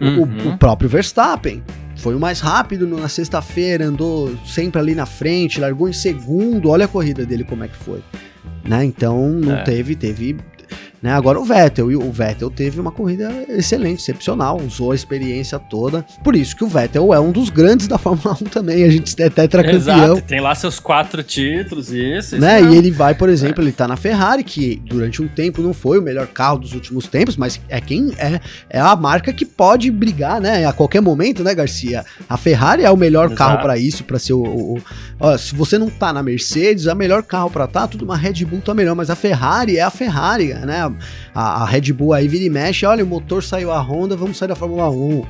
[0.00, 0.22] Uhum.
[0.22, 1.62] O, o, próprio Verstappen
[2.04, 6.68] foi o mais rápido na sexta-feira, andou sempre ali na frente, largou em segundo.
[6.68, 8.04] Olha a corrida dele como é que foi.
[8.62, 8.84] Né?
[8.84, 9.62] Então não é.
[9.62, 10.36] teve, teve
[11.04, 11.12] né?
[11.12, 16.02] Agora o Vettel, e o Vettel teve uma corrida excelente, excepcional, usou a experiência toda.
[16.24, 19.14] Por isso que o Vettel é um dos grandes da Fórmula 1 também, a gente
[19.20, 19.76] é tetracampeão.
[19.76, 22.38] Exato, tem lá seus quatro títulos, isso.
[22.38, 22.62] Né?
[22.62, 23.66] E ele vai, por exemplo, é.
[23.66, 27.06] ele tá na Ferrari, que durante um tempo não foi o melhor carro dos últimos
[27.06, 28.40] tempos, mas é quem é,
[28.70, 30.64] é a marca que pode brigar, né?
[30.64, 32.02] A qualquer momento, né, Garcia?
[32.26, 33.36] A Ferrari é o melhor Exato.
[33.36, 34.82] carro para isso, para ser o, o,
[35.20, 38.42] o, se você não tá na Mercedes, a melhor carro para tá, tudo uma Red
[38.46, 40.93] Bull tá melhor, mas a Ferrari é a Ferrari, né?
[41.34, 44.36] A, a, Red Bull aí vira e mexe, olha, o motor saiu a Honda, vamos
[44.36, 45.24] sair da Fórmula 1.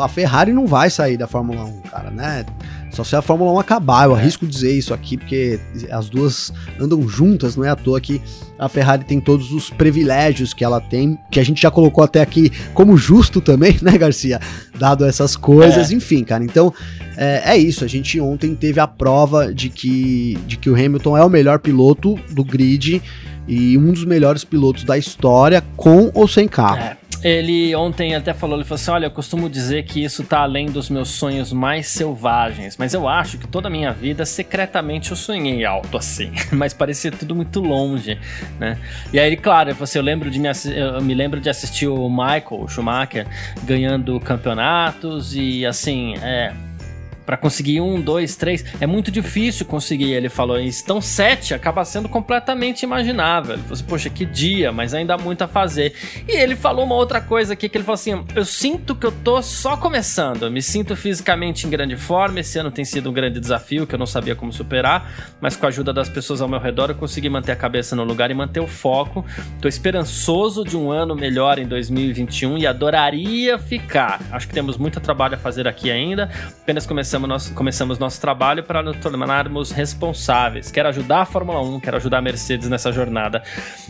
[0.00, 2.44] A Ferrari não vai sair da Fórmula 1, cara, né?
[2.92, 4.20] Só se a Fórmula 1 acabar, eu é.
[4.20, 8.20] arrisco dizer isso aqui, porque as duas andam juntas, não é à toa que
[8.58, 12.20] a Ferrari tem todos os privilégios que ela tem, que a gente já colocou até
[12.20, 14.40] aqui como justo também, né, Garcia?
[14.78, 15.94] Dado essas coisas, é.
[15.94, 16.44] enfim, cara.
[16.44, 16.72] Então,
[17.16, 17.84] é, é, isso.
[17.84, 21.58] A gente ontem teve a prova de que, de que o Hamilton é o melhor
[21.58, 23.02] piloto do grid
[23.50, 26.78] e um dos melhores pilotos da história, com ou sem carro.
[26.78, 26.96] É.
[27.22, 30.70] Ele ontem até falou, ele falou assim, olha, eu costumo dizer que isso tá além
[30.70, 35.16] dos meus sonhos mais selvagens, mas eu acho que toda a minha vida, secretamente, eu
[35.16, 38.18] sonhei alto assim, mas parecia tudo muito longe,
[38.58, 38.78] né?
[39.12, 42.66] E aí, claro, você, eu lembro de me, eu me lembro de assistir o Michael
[42.68, 43.26] Schumacher
[43.64, 46.54] ganhando campeonatos e assim, é,
[47.30, 50.58] para conseguir um, dois, três, é muito difícil conseguir, ele falou.
[50.58, 53.56] Então, sete acaba sendo completamente imaginável.
[53.56, 55.94] Falou assim, poxa, que dia, mas ainda há muito a fazer.
[56.26, 59.12] E ele falou uma outra coisa aqui, que ele falou assim, eu sinto que eu
[59.12, 63.12] tô só começando, eu me sinto fisicamente em grande forma, esse ano tem sido um
[63.12, 65.08] grande desafio que eu não sabia como superar,
[65.40, 68.02] mas com a ajuda das pessoas ao meu redor eu consegui manter a cabeça no
[68.02, 69.24] lugar e manter o foco.
[69.60, 74.20] Tô esperançoso de um ano melhor em 2021 e adoraria ficar.
[74.32, 76.28] Acho que temos muito trabalho a fazer aqui ainda,
[76.60, 80.70] apenas começamos nosso, começamos nosso trabalho para nos tornarmos responsáveis.
[80.70, 83.42] Quero ajudar a Fórmula 1, quero ajudar a Mercedes nessa jornada.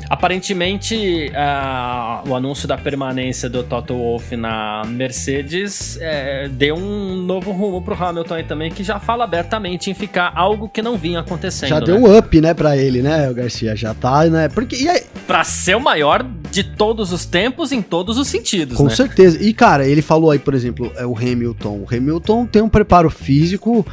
[0.08, 7.52] Aparentemente, uh, o anúncio da permanência do Toto Wolff na Mercedes é, deu um novo
[7.52, 11.20] rumo pro Hamilton aí também, que já fala abertamente em ficar algo que não vinha
[11.20, 11.70] acontecendo.
[11.70, 12.08] Já deu né?
[12.08, 13.74] um up, né, pra ele, né, o Garcia?
[13.76, 14.48] Já tá, né?
[14.48, 14.76] Porque.
[14.76, 15.02] E aí...
[15.26, 18.76] Pra ser o maior de todos os tempos, em todos os sentidos.
[18.76, 18.90] Com né?
[18.90, 19.42] certeza.
[19.42, 21.84] E, cara, ele falou aí, por exemplo, é o Hamilton.
[21.84, 23.86] O Hamilton tem um preparo físico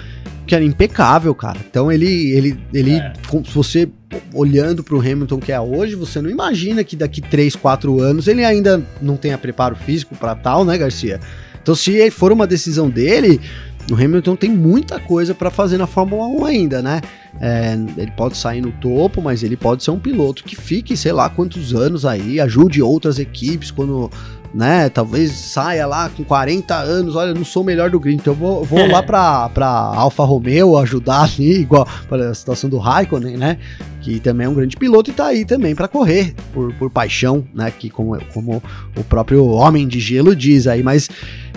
[0.47, 1.59] que era impecável, cara.
[1.69, 3.13] Então ele, ele, ele, é.
[3.45, 3.89] se você
[4.33, 8.27] olhando para o Hamilton que é hoje, você não imagina que daqui 3, 4 anos
[8.27, 11.19] ele ainda não tenha preparo físico para tal, né, Garcia?
[11.61, 13.41] Então se for uma decisão dele,
[13.91, 17.01] o Hamilton tem muita coisa para fazer na Fórmula 1 ainda, né?
[17.39, 21.11] É, ele pode sair no topo, mas ele pode ser um piloto que fique, sei
[21.11, 24.09] lá, quantos anos aí, ajude outras equipes quando
[24.57, 24.89] né?
[24.89, 28.37] Talvez saia lá com 40 anos, olha, não sou o melhor do grid, então eu
[28.37, 33.59] vou, vou lá pra, pra Alfa Romeo ajudar ali, igual a situação do Raikkonen, né?
[34.01, 37.45] Que também é um grande piloto e tá aí também para correr por, por paixão,
[37.53, 37.71] né?
[37.71, 38.63] Que como, como
[38.95, 41.07] o próprio Homem de Gelo diz aí, mas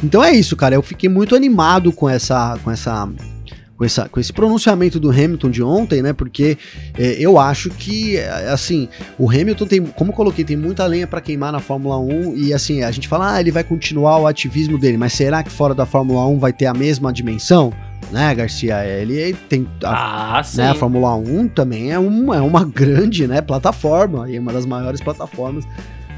[0.04, 0.74] então é isso, cara.
[0.74, 3.08] Eu fiquei muito animado com essa, com essa
[3.80, 6.12] com, essa, com esse pronunciamento do Hamilton de ontem, né?
[6.12, 6.58] Porque
[6.98, 11.06] é, eu acho que, é, assim, o Hamilton tem, como eu coloquei, tem muita lenha
[11.06, 14.26] para queimar na Fórmula 1 e, assim, a gente fala, ah, ele vai continuar o
[14.26, 17.72] ativismo dele, mas será que fora da Fórmula 1 vai ter a mesma dimensão?
[18.12, 18.84] né, Garcia?
[18.84, 19.68] Ele tem.
[19.84, 24.38] A, ah, né, a Fórmula 1 também é uma, é uma grande né, plataforma, e
[24.38, 25.64] uma das maiores plataformas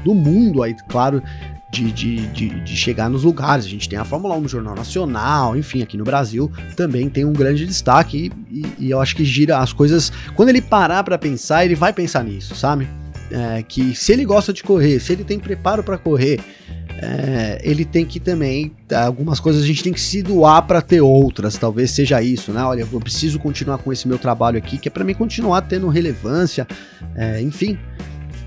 [0.03, 1.21] do mundo aí, claro,
[1.73, 3.65] de, de, de, de, chegar nos lugares.
[3.65, 7.25] A gente tem a Fórmula 1 no Jornal Nacional, enfim, aqui no Brasil também tem
[7.25, 10.11] um grande destaque e, e, e eu acho que gira as coisas.
[10.35, 12.87] Quando ele parar para pensar, ele vai pensar nisso, sabe?
[13.31, 16.39] É, que se ele gosta de correr, se ele tem preparo para correr,
[17.01, 21.01] é, ele tem que também algumas coisas a gente tem que se doar para ter
[21.01, 22.63] outras, talvez seja isso, né?
[22.63, 25.87] Olha, eu preciso continuar com esse meu trabalho aqui, que é para mim continuar tendo
[25.87, 26.67] relevância,
[27.15, 27.79] é, enfim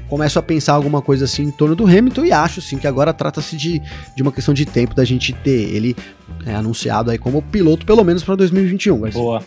[0.09, 3.13] começo a pensar alguma coisa assim em torno do Hamilton e acho sim que agora
[3.13, 3.83] trata-se de,
[4.15, 5.97] de uma questão de tempo da gente ter ele
[6.45, 9.01] é, anunciado aí como piloto, pelo menos para 2021.
[9.01, 9.21] Garcia.
[9.21, 9.43] Boa.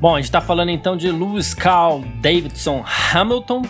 [0.00, 3.62] Bom, a gente está falando então de Lewis Carl Davidson Hamilton.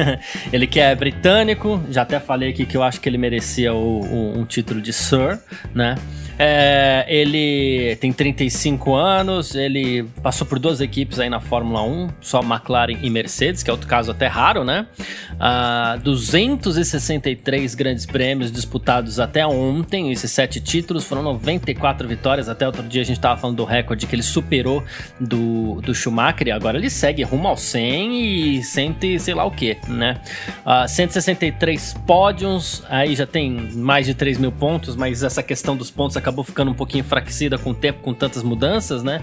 [0.52, 4.00] ele que é britânico, já até falei aqui que eu acho que ele merecia o,
[4.00, 5.38] o, um título de Sir,
[5.74, 5.96] né?
[6.38, 12.40] É, ele tem 35 anos, ele passou por duas equipes aí na Fórmula 1, só
[12.40, 14.86] McLaren e Mercedes, que é outro caso até raro, né?
[15.32, 22.48] Uh, 263 grandes prêmios disputados até ontem, esses sete títulos foram 94 vitórias.
[22.48, 24.84] Até outro dia a gente estava falando do recorde que ele superou
[25.18, 25.45] do,
[25.82, 30.20] do Schumacher, agora ele segue rumo ao 100 e 100 sei lá o que, né?
[30.64, 35.76] Uh, ah, 163 pódios, aí já tem mais de 3 mil pontos, mas essa questão
[35.76, 39.22] dos pontos acabou ficando um pouquinho enfraquecida com o tempo, com tantas mudanças, né?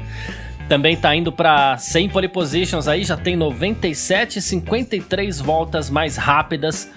[0.69, 6.89] Também tá indo para 100 pole positions aí, já tem 97 53 voltas mais rápidas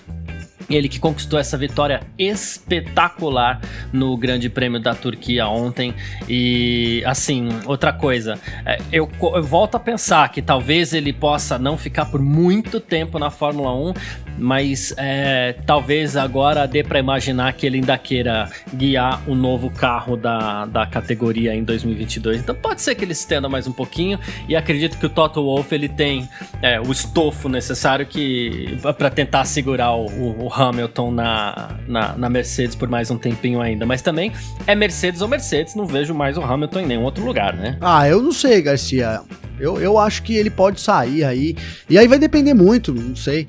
[0.69, 3.61] ele que conquistou essa vitória espetacular
[3.93, 5.95] no Grande Prêmio da Turquia ontem.
[6.29, 11.79] E assim, outra coisa, é, eu, eu, volto a pensar que talvez ele possa não
[11.79, 13.95] ficar por muito tempo na Fórmula 1,
[14.39, 19.71] mas é, talvez agora dê para imaginar que ele ainda queira guiar o um novo
[19.71, 22.41] carro da, da categoria em 2022.
[22.41, 24.19] Então pode ser que ele estenda mais um pouquinho
[24.49, 26.29] e acredito que o Toto Wolff ele tem
[26.63, 30.07] é, o estofo necessário que para tentar segurar o,
[30.45, 33.87] o Hamilton na, na, na, Mercedes por mais um tempinho ainda.
[33.87, 34.33] Mas também
[34.67, 37.77] é Mercedes ou Mercedes, não vejo mais o Hamilton em nenhum outro lugar, né?
[37.81, 39.21] Ah, eu não sei, Garcia.
[39.59, 41.57] Eu, eu acho que ele pode sair aí.
[41.89, 43.47] E aí vai depender muito, não sei.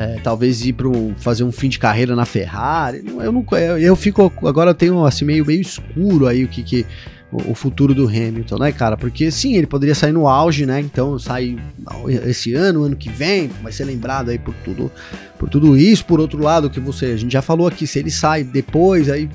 [0.00, 3.02] É, talvez ir para fazer um fim de carreira na Ferrari.
[3.18, 6.62] Eu não, eu, eu fico agora eu tenho assim meio meio escuro aí o que,
[6.62, 6.86] que
[7.30, 8.96] o, futuro do Hamilton, né, cara?
[8.96, 10.80] Porque sim, ele poderia sair no auge, né?
[10.80, 11.58] Então sai
[12.24, 14.90] esse ano, ano que vem, vai ser lembrado aí por tudo,
[15.38, 16.04] por tudo isso.
[16.04, 19.28] Por outro lado, que você, a gente já falou aqui, se ele sai depois, aí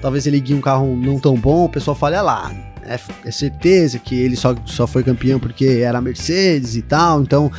[0.00, 2.52] talvez ele guie um carro não tão bom, o pessoal fale, ah lá,
[2.84, 7.50] é, é certeza que ele só, só foi campeão porque era Mercedes e tal, então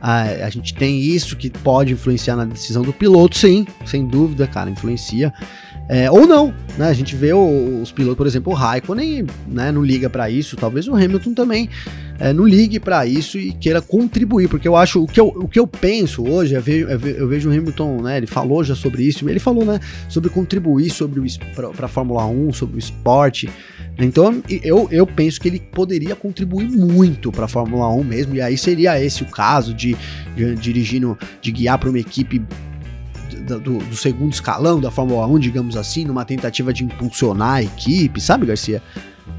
[0.00, 4.46] a, a gente tem isso que pode influenciar na decisão do piloto, sim, sem dúvida,
[4.46, 5.32] cara, influencia.
[5.88, 6.88] É, ou não, né?
[6.88, 10.86] A gente vê os pilotos, por exemplo, o Raikkonen né, não liga para isso, talvez
[10.86, 11.68] o Hamilton também
[12.20, 15.48] é, não ligue para isso e queira contribuir, porque eu acho, o que eu, o
[15.48, 19.02] que eu penso hoje, eu vejo, eu vejo o Hamilton, né, ele falou já sobre
[19.02, 21.20] isso, ele falou, né, sobre contribuir sobre
[21.56, 23.50] para a Fórmula 1, sobre o esporte,
[24.04, 28.40] então eu, eu penso que ele poderia contribuir muito para a Fórmula 1 mesmo, e
[28.40, 29.96] aí seria esse o caso de,
[30.36, 32.42] de dirigindo, de guiar para uma equipe
[33.58, 38.20] do, do, segundo escalão da Fórmula 1, digamos assim, numa tentativa de impulsionar a equipe,
[38.20, 38.82] sabe, Garcia?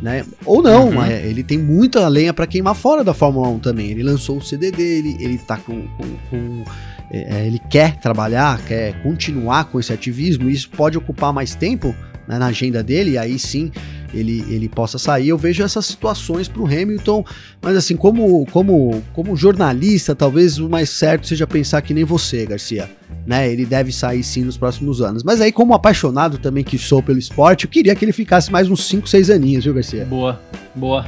[0.02, 0.26] Né?
[0.46, 0.94] Ou não, uhum.
[0.96, 3.92] mas ele tem muita lenha para queimar fora da Fórmula 1 também.
[3.92, 5.88] Ele lançou o CD dele, ele tá com.
[5.88, 6.64] com, com
[7.12, 11.54] é, é, ele quer trabalhar, quer continuar com esse ativismo, e isso pode ocupar mais
[11.54, 11.94] tempo
[12.28, 13.72] né, na agenda dele, e aí sim
[14.14, 15.30] ele, ele possa sair.
[15.30, 17.26] Eu vejo essas situações para o Hamilton,
[17.62, 22.45] mas assim, como, como, como jornalista, talvez o mais certo seja pensar que nem você,
[22.45, 22.89] Garcia
[23.26, 23.51] né?
[23.51, 25.24] Ele deve sair sim nos próximos anos.
[25.24, 28.70] Mas aí, como apaixonado também que sou pelo esporte, eu queria que ele ficasse mais
[28.70, 30.05] uns 5, 6 aninhos, viu, Garcia?
[30.05, 30.39] Boa,
[30.74, 31.05] boa.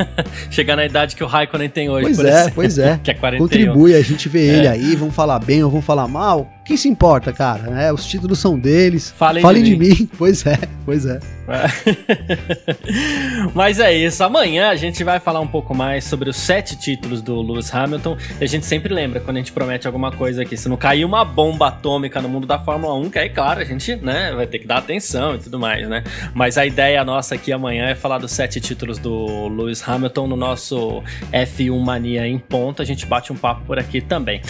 [0.50, 3.14] Chegar na idade que o Raikkonen tem hoje, pois é, exemplo, Pois é, que é
[3.14, 3.44] 41.
[3.44, 4.58] Contribui, a gente vê é.
[4.58, 6.50] ele aí, vão falar bem ou vão falar mal.
[6.64, 7.82] Quem se importa, cara?
[7.82, 9.10] É, os títulos são deles.
[9.10, 9.88] Falem, Falem de, mim.
[9.90, 10.10] de, mim.
[10.16, 11.20] Pois é, pois é.
[13.52, 14.24] Mas é isso.
[14.24, 18.16] Amanhã a gente vai falar um pouco mais sobre os sete títulos do Lewis Hamilton.
[18.40, 20.56] E a gente sempre lembra quando a gente promete alguma coisa aqui.
[20.56, 23.64] Se não cair uma bomba atômica no mundo da Fórmula 1, que aí, claro, a
[23.64, 26.02] gente né, vai ter que dar atenção e tudo mais, né?
[26.32, 30.36] Mas a ideia nossa aqui amanhã é falar dos sete títulos do Lewis Hamilton no
[30.36, 32.80] nosso F1 Mania em ponto.
[32.80, 34.40] A gente bate um papo por aqui também.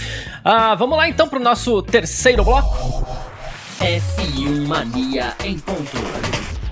[0.45, 2.04] Ah, vamos lá então para o nosso terceiro
[2.45, 3.07] bloco.
[3.81, 6.64] F1 Mania em ponto.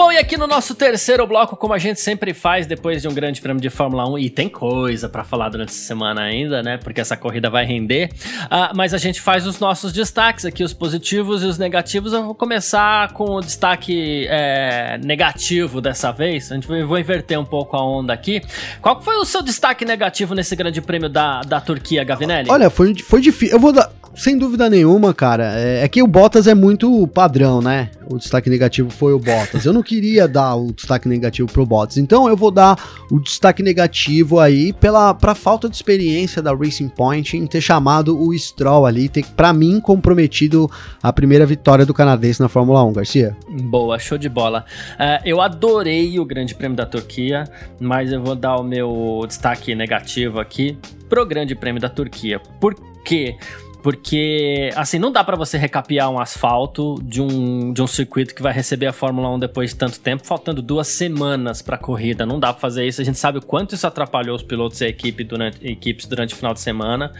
[0.00, 3.12] Bom, e aqui no nosso terceiro bloco, como a gente sempre faz depois de um
[3.12, 6.78] grande prêmio de Fórmula 1, e tem coisa para falar durante essa semana ainda, né?
[6.78, 8.08] Porque essa corrida vai render.
[8.46, 12.14] Uh, mas a gente faz os nossos destaques aqui, os positivos e os negativos.
[12.14, 16.50] Eu vou começar com o destaque é, negativo dessa vez.
[16.50, 18.40] A gente vai, inverter um pouco a onda aqui.
[18.80, 22.48] Qual foi o seu destaque negativo nesse grande prêmio da, da Turquia, Gavinelli?
[22.50, 23.54] Olha, foi, foi difícil.
[23.54, 23.92] Eu vou dar.
[24.14, 25.58] Sem dúvida nenhuma, cara.
[25.58, 27.90] É, é, que o Bottas é muito padrão, né?
[28.08, 29.64] O destaque negativo foi o Bottas.
[29.64, 31.96] Eu não queria dar o destaque negativo pro Bottas.
[31.96, 32.76] Então eu vou dar
[33.10, 38.20] o destaque negativo aí pela pra falta de experiência da Racing Point em ter chamado
[38.20, 40.68] o Stroll ali, ter, pra mim, comprometido
[41.02, 43.36] a primeira vitória do canadense na Fórmula 1, Garcia.
[43.48, 44.64] Boa, show de bola.
[44.94, 47.44] Uh, eu adorei o Grande Prêmio da Turquia,
[47.78, 50.76] mas eu vou dar o meu destaque negativo aqui
[51.08, 52.40] pro Grande Prêmio da Turquia.
[52.60, 53.36] Por quê?
[53.82, 58.42] Porque, assim, não dá para você recapear um asfalto de um, de um circuito que
[58.42, 62.26] vai receber a Fórmula 1 depois de tanto tempo, faltando duas semanas pra corrida.
[62.26, 63.00] Não dá pra fazer isso.
[63.00, 66.34] A gente sabe o quanto isso atrapalhou os pilotos e a equipe durante, equipes durante
[66.34, 67.12] o final de semana.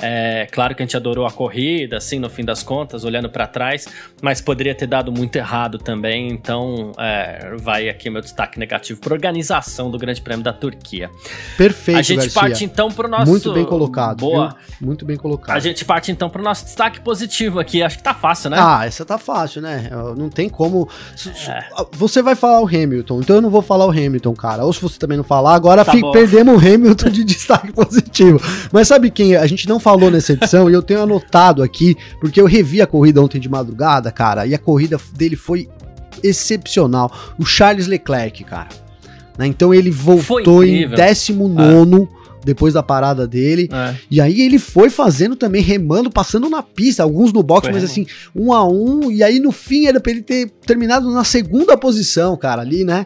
[0.00, 3.46] É claro que a gente adorou a corrida, assim, no fim das contas, olhando para
[3.46, 3.86] trás,
[4.20, 6.28] mas poderia ter dado muito errado também.
[6.28, 11.10] Então, é, vai aqui meu destaque negativo para organização do Grande Prêmio da Turquia.
[11.56, 12.40] Perfeito, A gente Garcia.
[12.40, 13.30] parte então pro nosso.
[13.30, 14.18] Muito bem colocado.
[14.18, 14.48] Boa.
[14.48, 14.88] Viu?
[14.88, 15.56] Muito bem colocado.
[15.56, 17.82] A gente parte parte então pro nosso destaque positivo aqui.
[17.82, 18.56] Acho que tá fácil, né?
[18.58, 19.90] Ah, essa tá fácil, né?
[20.16, 20.88] Não tem como.
[21.46, 21.64] É.
[21.92, 24.64] Você vai falar o Hamilton, então eu não vou falar o Hamilton, cara.
[24.64, 28.40] Ou se você também não falar, agora tá perdemos o Hamilton de destaque positivo.
[28.72, 32.40] Mas sabe quem a gente não falou nessa edição e eu tenho anotado aqui, porque
[32.40, 35.68] eu revi a corrida ontem de madrugada, cara, e a corrida dele foi
[36.22, 37.12] excepcional.
[37.38, 38.68] O Charles Leclerc, cara.
[39.36, 39.46] Né?
[39.46, 42.17] Então ele voltou em 19
[42.48, 43.68] depois da parada dele.
[43.70, 43.94] É.
[44.10, 47.84] E aí ele foi fazendo também, remando, passando na pista, alguns no box, foi mas
[47.84, 49.10] assim, um a um.
[49.10, 53.04] E aí no fim era pra ele ter terminado na segunda posição, cara, ali, né?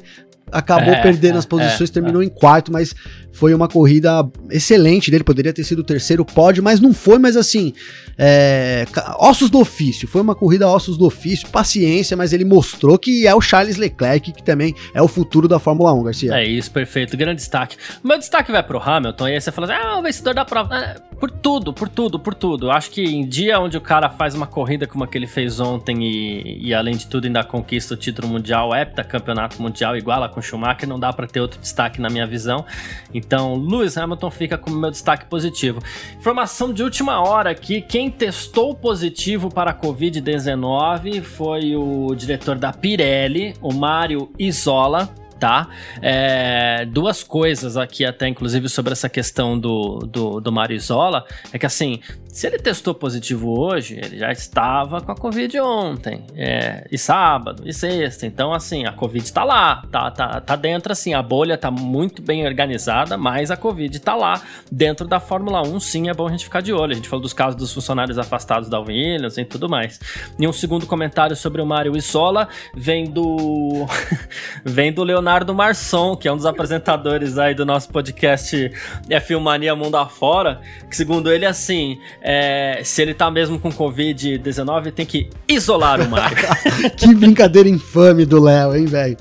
[0.52, 2.26] Acabou é, perdendo é, as posições, é, terminou é.
[2.26, 2.94] em quarto, mas
[3.32, 7.36] foi uma corrida excelente dele, poderia ter sido o terceiro pódio, mas não foi, mas
[7.36, 7.72] assim,
[8.18, 8.84] é,
[9.18, 13.34] ossos do ofício, foi uma corrida ossos do ofício, paciência, mas ele mostrou que é
[13.34, 16.34] o Charles Leclerc, que também é o futuro da Fórmula 1, Garcia.
[16.34, 17.76] É isso, perfeito, grande destaque.
[18.04, 20.44] O meu destaque vai pro Hamilton, e aí você fala assim, ah, o vencedor da
[20.44, 22.68] prova, é, por tudo, por tudo, por tudo.
[22.68, 25.60] Acho que em dia onde o cara faz uma corrida como a que ele fez
[25.60, 30.42] ontem e, e além de tudo ainda conquista o título mundial, heptacampeonato mundial, iguala com
[30.42, 32.66] Schumacher, não dá para ter outro destaque na minha visão.
[33.14, 35.80] Então, Lewis Hamilton fica como meu destaque positivo.
[36.18, 42.72] Informação de última hora aqui: quem testou positivo para a Covid-19 foi o diretor da
[42.72, 45.68] Pirelli, o Mário Isola tá?
[46.00, 51.66] É, duas coisas aqui até, inclusive, sobre essa questão do, do, do Marizola, é que
[51.66, 51.98] assim,
[52.32, 57.62] se ele testou positivo hoje, ele já estava com a Covid ontem, é, e sábado,
[57.66, 61.58] e sexta, então assim, a Covid tá lá, tá, tá, tá dentro assim, a bolha
[61.58, 66.14] tá muito bem organizada, mas a Covid tá lá, dentro da Fórmula 1, sim, é
[66.14, 68.80] bom a gente ficar de olho, a gente falou dos casos dos funcionários afastados da
[68.80, 70.00] Williams e tudo mais.
[70.38, 73.86] E um segundo comentário sobre o Mário Isola, vem do...
[74.64, 78.72] vem do Leonardo Marçom, que é um dos apresentadores aí do nosso podcast
[79.06, 84.92] F1 Mania Mundo Afora, que segundo ele, assim, é, se ele tá mesmo com Covid-19,
[84.92, 86.36] tem que isolar o Mario.
[86.96, 89.16] que brincadeira infame do Léo, hein, velho?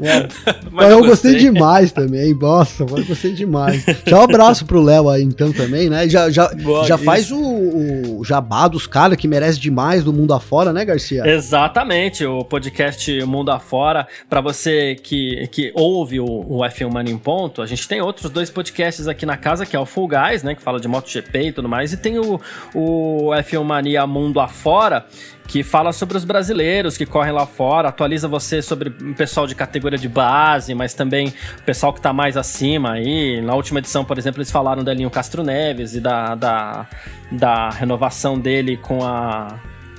[0.00, 0.28] É.
[0.70, 1.32] Mas eu gostei.
[1.32, 3.84] gostei demais também, nossa, eu gostei demais.
[4.06, 6.08] Já um abraço pro Léo aí então também, né?
[6.08, 10.34] Já, já, Boa, já faz o, o, jabá dos caras que merece demais do mundo
[10.34, 11.26] afora, né, Garcia?
[11.26, 17.18] Exatamente, o podcast Mundo Afora, para você que, que ouve o, o F1 Mania em
[17.18, 20.42] Ponto, a gente tem outros dois podcasts aqui na casa, que é o Full Guys,
[20.42, 22.40] né, que fala de MotoGP e tudo mais, e tem o,
[22.74, 25.06] o F1 Mania Mundo Afora,
[25.46, 29.54] que fala sobre os brasileiros que correm lá fora, atualiza você sobre o pessoal de
[29.54, 33.40] categoria de base, mas também o pessoal que está mais acima aí.
[33.40, 36.86] Na última edição, por exemplo, eles falaram da Linho Castro Neves e da, da,
[37.30, 39.58] da renovação dele com a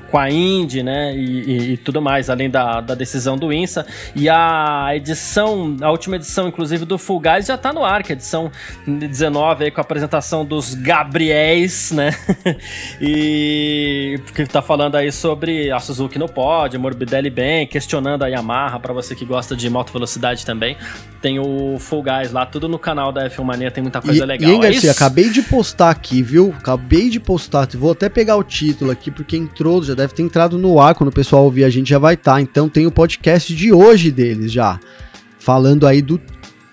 [0.09, 3.85] com a Indy, né, e, e, e, tudo mais, além da, da decisão do INSA.
[4.15, 8.11] E a edição, a última edição, inclusive, do Full Guys já tá no ar, que
[8.11, 8.51] é a edição
[8.85, 12.11] 19 aí com a apresentação dos Gabriéis, né,
[13.01, 18.79] e que tá falando aí sobre a Suzuki no pódio, Morbidelli bem, questionando a Yamaha,
[18.79, 20.77] para você que gosta de moto velocidade também,
[21.21, 24.25] tem o Full Guys lá, tudo no canal da F1 Mania, tem muita coisa e,
[24.25, 24.49] legal.
[24.49, 26.53] E aí, Garcia, é acabei de postar aqui, viu?
[26.57, 30.57] Acabei de postar, vou até pegar o título aqui, porque entrou, já deve ter entrado
[30.57, 32.35] no ar, quando o pessoal ouvir a gente já vai estar.
[32.35, 32.41] Tá.
[32.41, 34.79] Então tem o podcast de hoje deles já,
[35.39, 36.21] falando aí do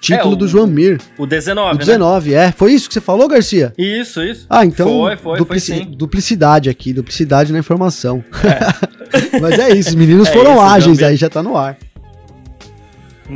[0.01, 1.01] título é, o, do João Mir.
[1.16, 2.47] O 19, O 19, né?
[2.47, 2.53] é.
[2.53, 3.72] Foi isso que você falou, Garcia?
[3.79, 4.47] Isso, isso.
[4.49, 8.22] Ah, então foi, foi, duplici foi duplicidade aqui, duplicidade na informação.
[8.45, 9.41] É.
[9.41, 11.79] Mas é isso, os meninos é foram isso, ágeis aí, já tá no ar.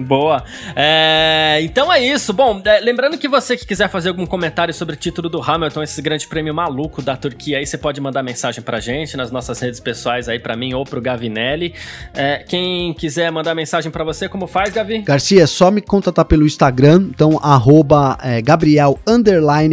[0.03, 0.43] Boa.
[0.75, 2.33] É, então é isso.
[2.33, 5.83] Bom, é, lembrando que você que quiser fazer algum comentário sobre o título do Hamilton,
[5.83, 9.59] esse grande prêmio maluco da Turquia, aí você pode mandar mensagem pra gente nas nossas
[9.61, 11.75] redes pessoais aí para mim ou pro Gavinelli.
[12.15, 14.99] É, quem quiser mandar mensagem para você, como faz, Gavi?
[15.03, 18.99] Garcia, é só me contatar pelo Instagram, então arroba é, Gabriel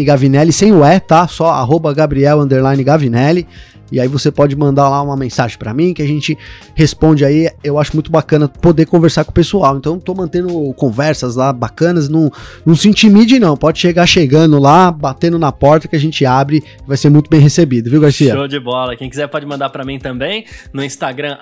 [0.05, 1.28] Gavinelli, sem o E, tá?
[1.28, 2.45] Só arroba Gabriel
[2.84, 3.47] Gavinelli.
[3.91, 6.38] E aí você pode mandar lá uma mensagem para mim que a gente
[6.73, 7.49] responde aí.
[7.63, 9.77] Eu acho muito bacana poder conversar com o pessoal.
[9.77, 12.31] Então tô mantendo conversas lá bacanas, não,
[12.65, 13.55] não se intimide não.
[13.55, 17.39] Pode chegar chegando lá, batendo na porta que a gente abre, vai ser muito bem
[17.39, 18.33] recebido, viu, Garcia?
[18.33, 18.95] Show de bola.
[18.95, 21.38] Quem quiser pode mandar para mim também no Instagram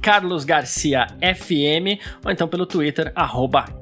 [0.00, 3.12] @carlosgarciafm ou então pelo Twitter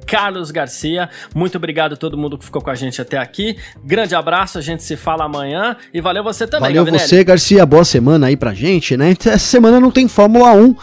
[0.07, 1.09] @carlosgarcia.
[1.35, 3.57] Muito obrigado a todo mundo que ficou com a gente até aqui.
[3.85, 7.09] Grande abraço, a gente se fala amanhã e valeu você também, Valeu Gavinelli.
[7.09, 7.67] você, Garcia.
[7.67, 9.11] Boa semana aí pra gente, né?
[9.11, 10.75] Essa semana não tem Fórmula 1,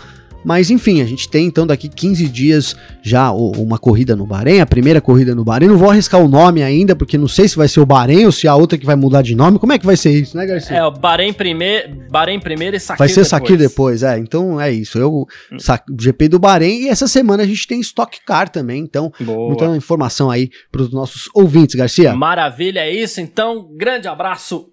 [0.43, 4.65] mas enfim, a gente tem então daqui 15 dias já uma corrida no Bahrein, a
[4.65, 5.69] primeira corrida no Bahrein.
[5.69, 8.31] Não vou arriscar o nome ainda, porque não sei se vai ser o Bahrein ou
[8.31, 9.59] se a outra que vai mudar de nome.
[9.59, 10.75] Como é que vai ser isso, né, Garcia?
[10.75, 13.29] É, o Bahrein primeiro, Bahrein primeiro e Sakir Vai ser depois.
[13.29, 14.17] Sakir depois, é.
[14.17, 14.97] Então é isso.
[14.97, 15.57] Eu, hum.
[15.99, 18.81] GP do Bahrein e essa semana a gente tem Stock Car também.
[18.81, 19.49] Então, Boa.
[19.49, 22.15] muita informação aí para os nossos ouvintes, Garcia.
[22.15, 23.21] Maravilha, é isso.
[23.21, 24.72] Então, grande abraço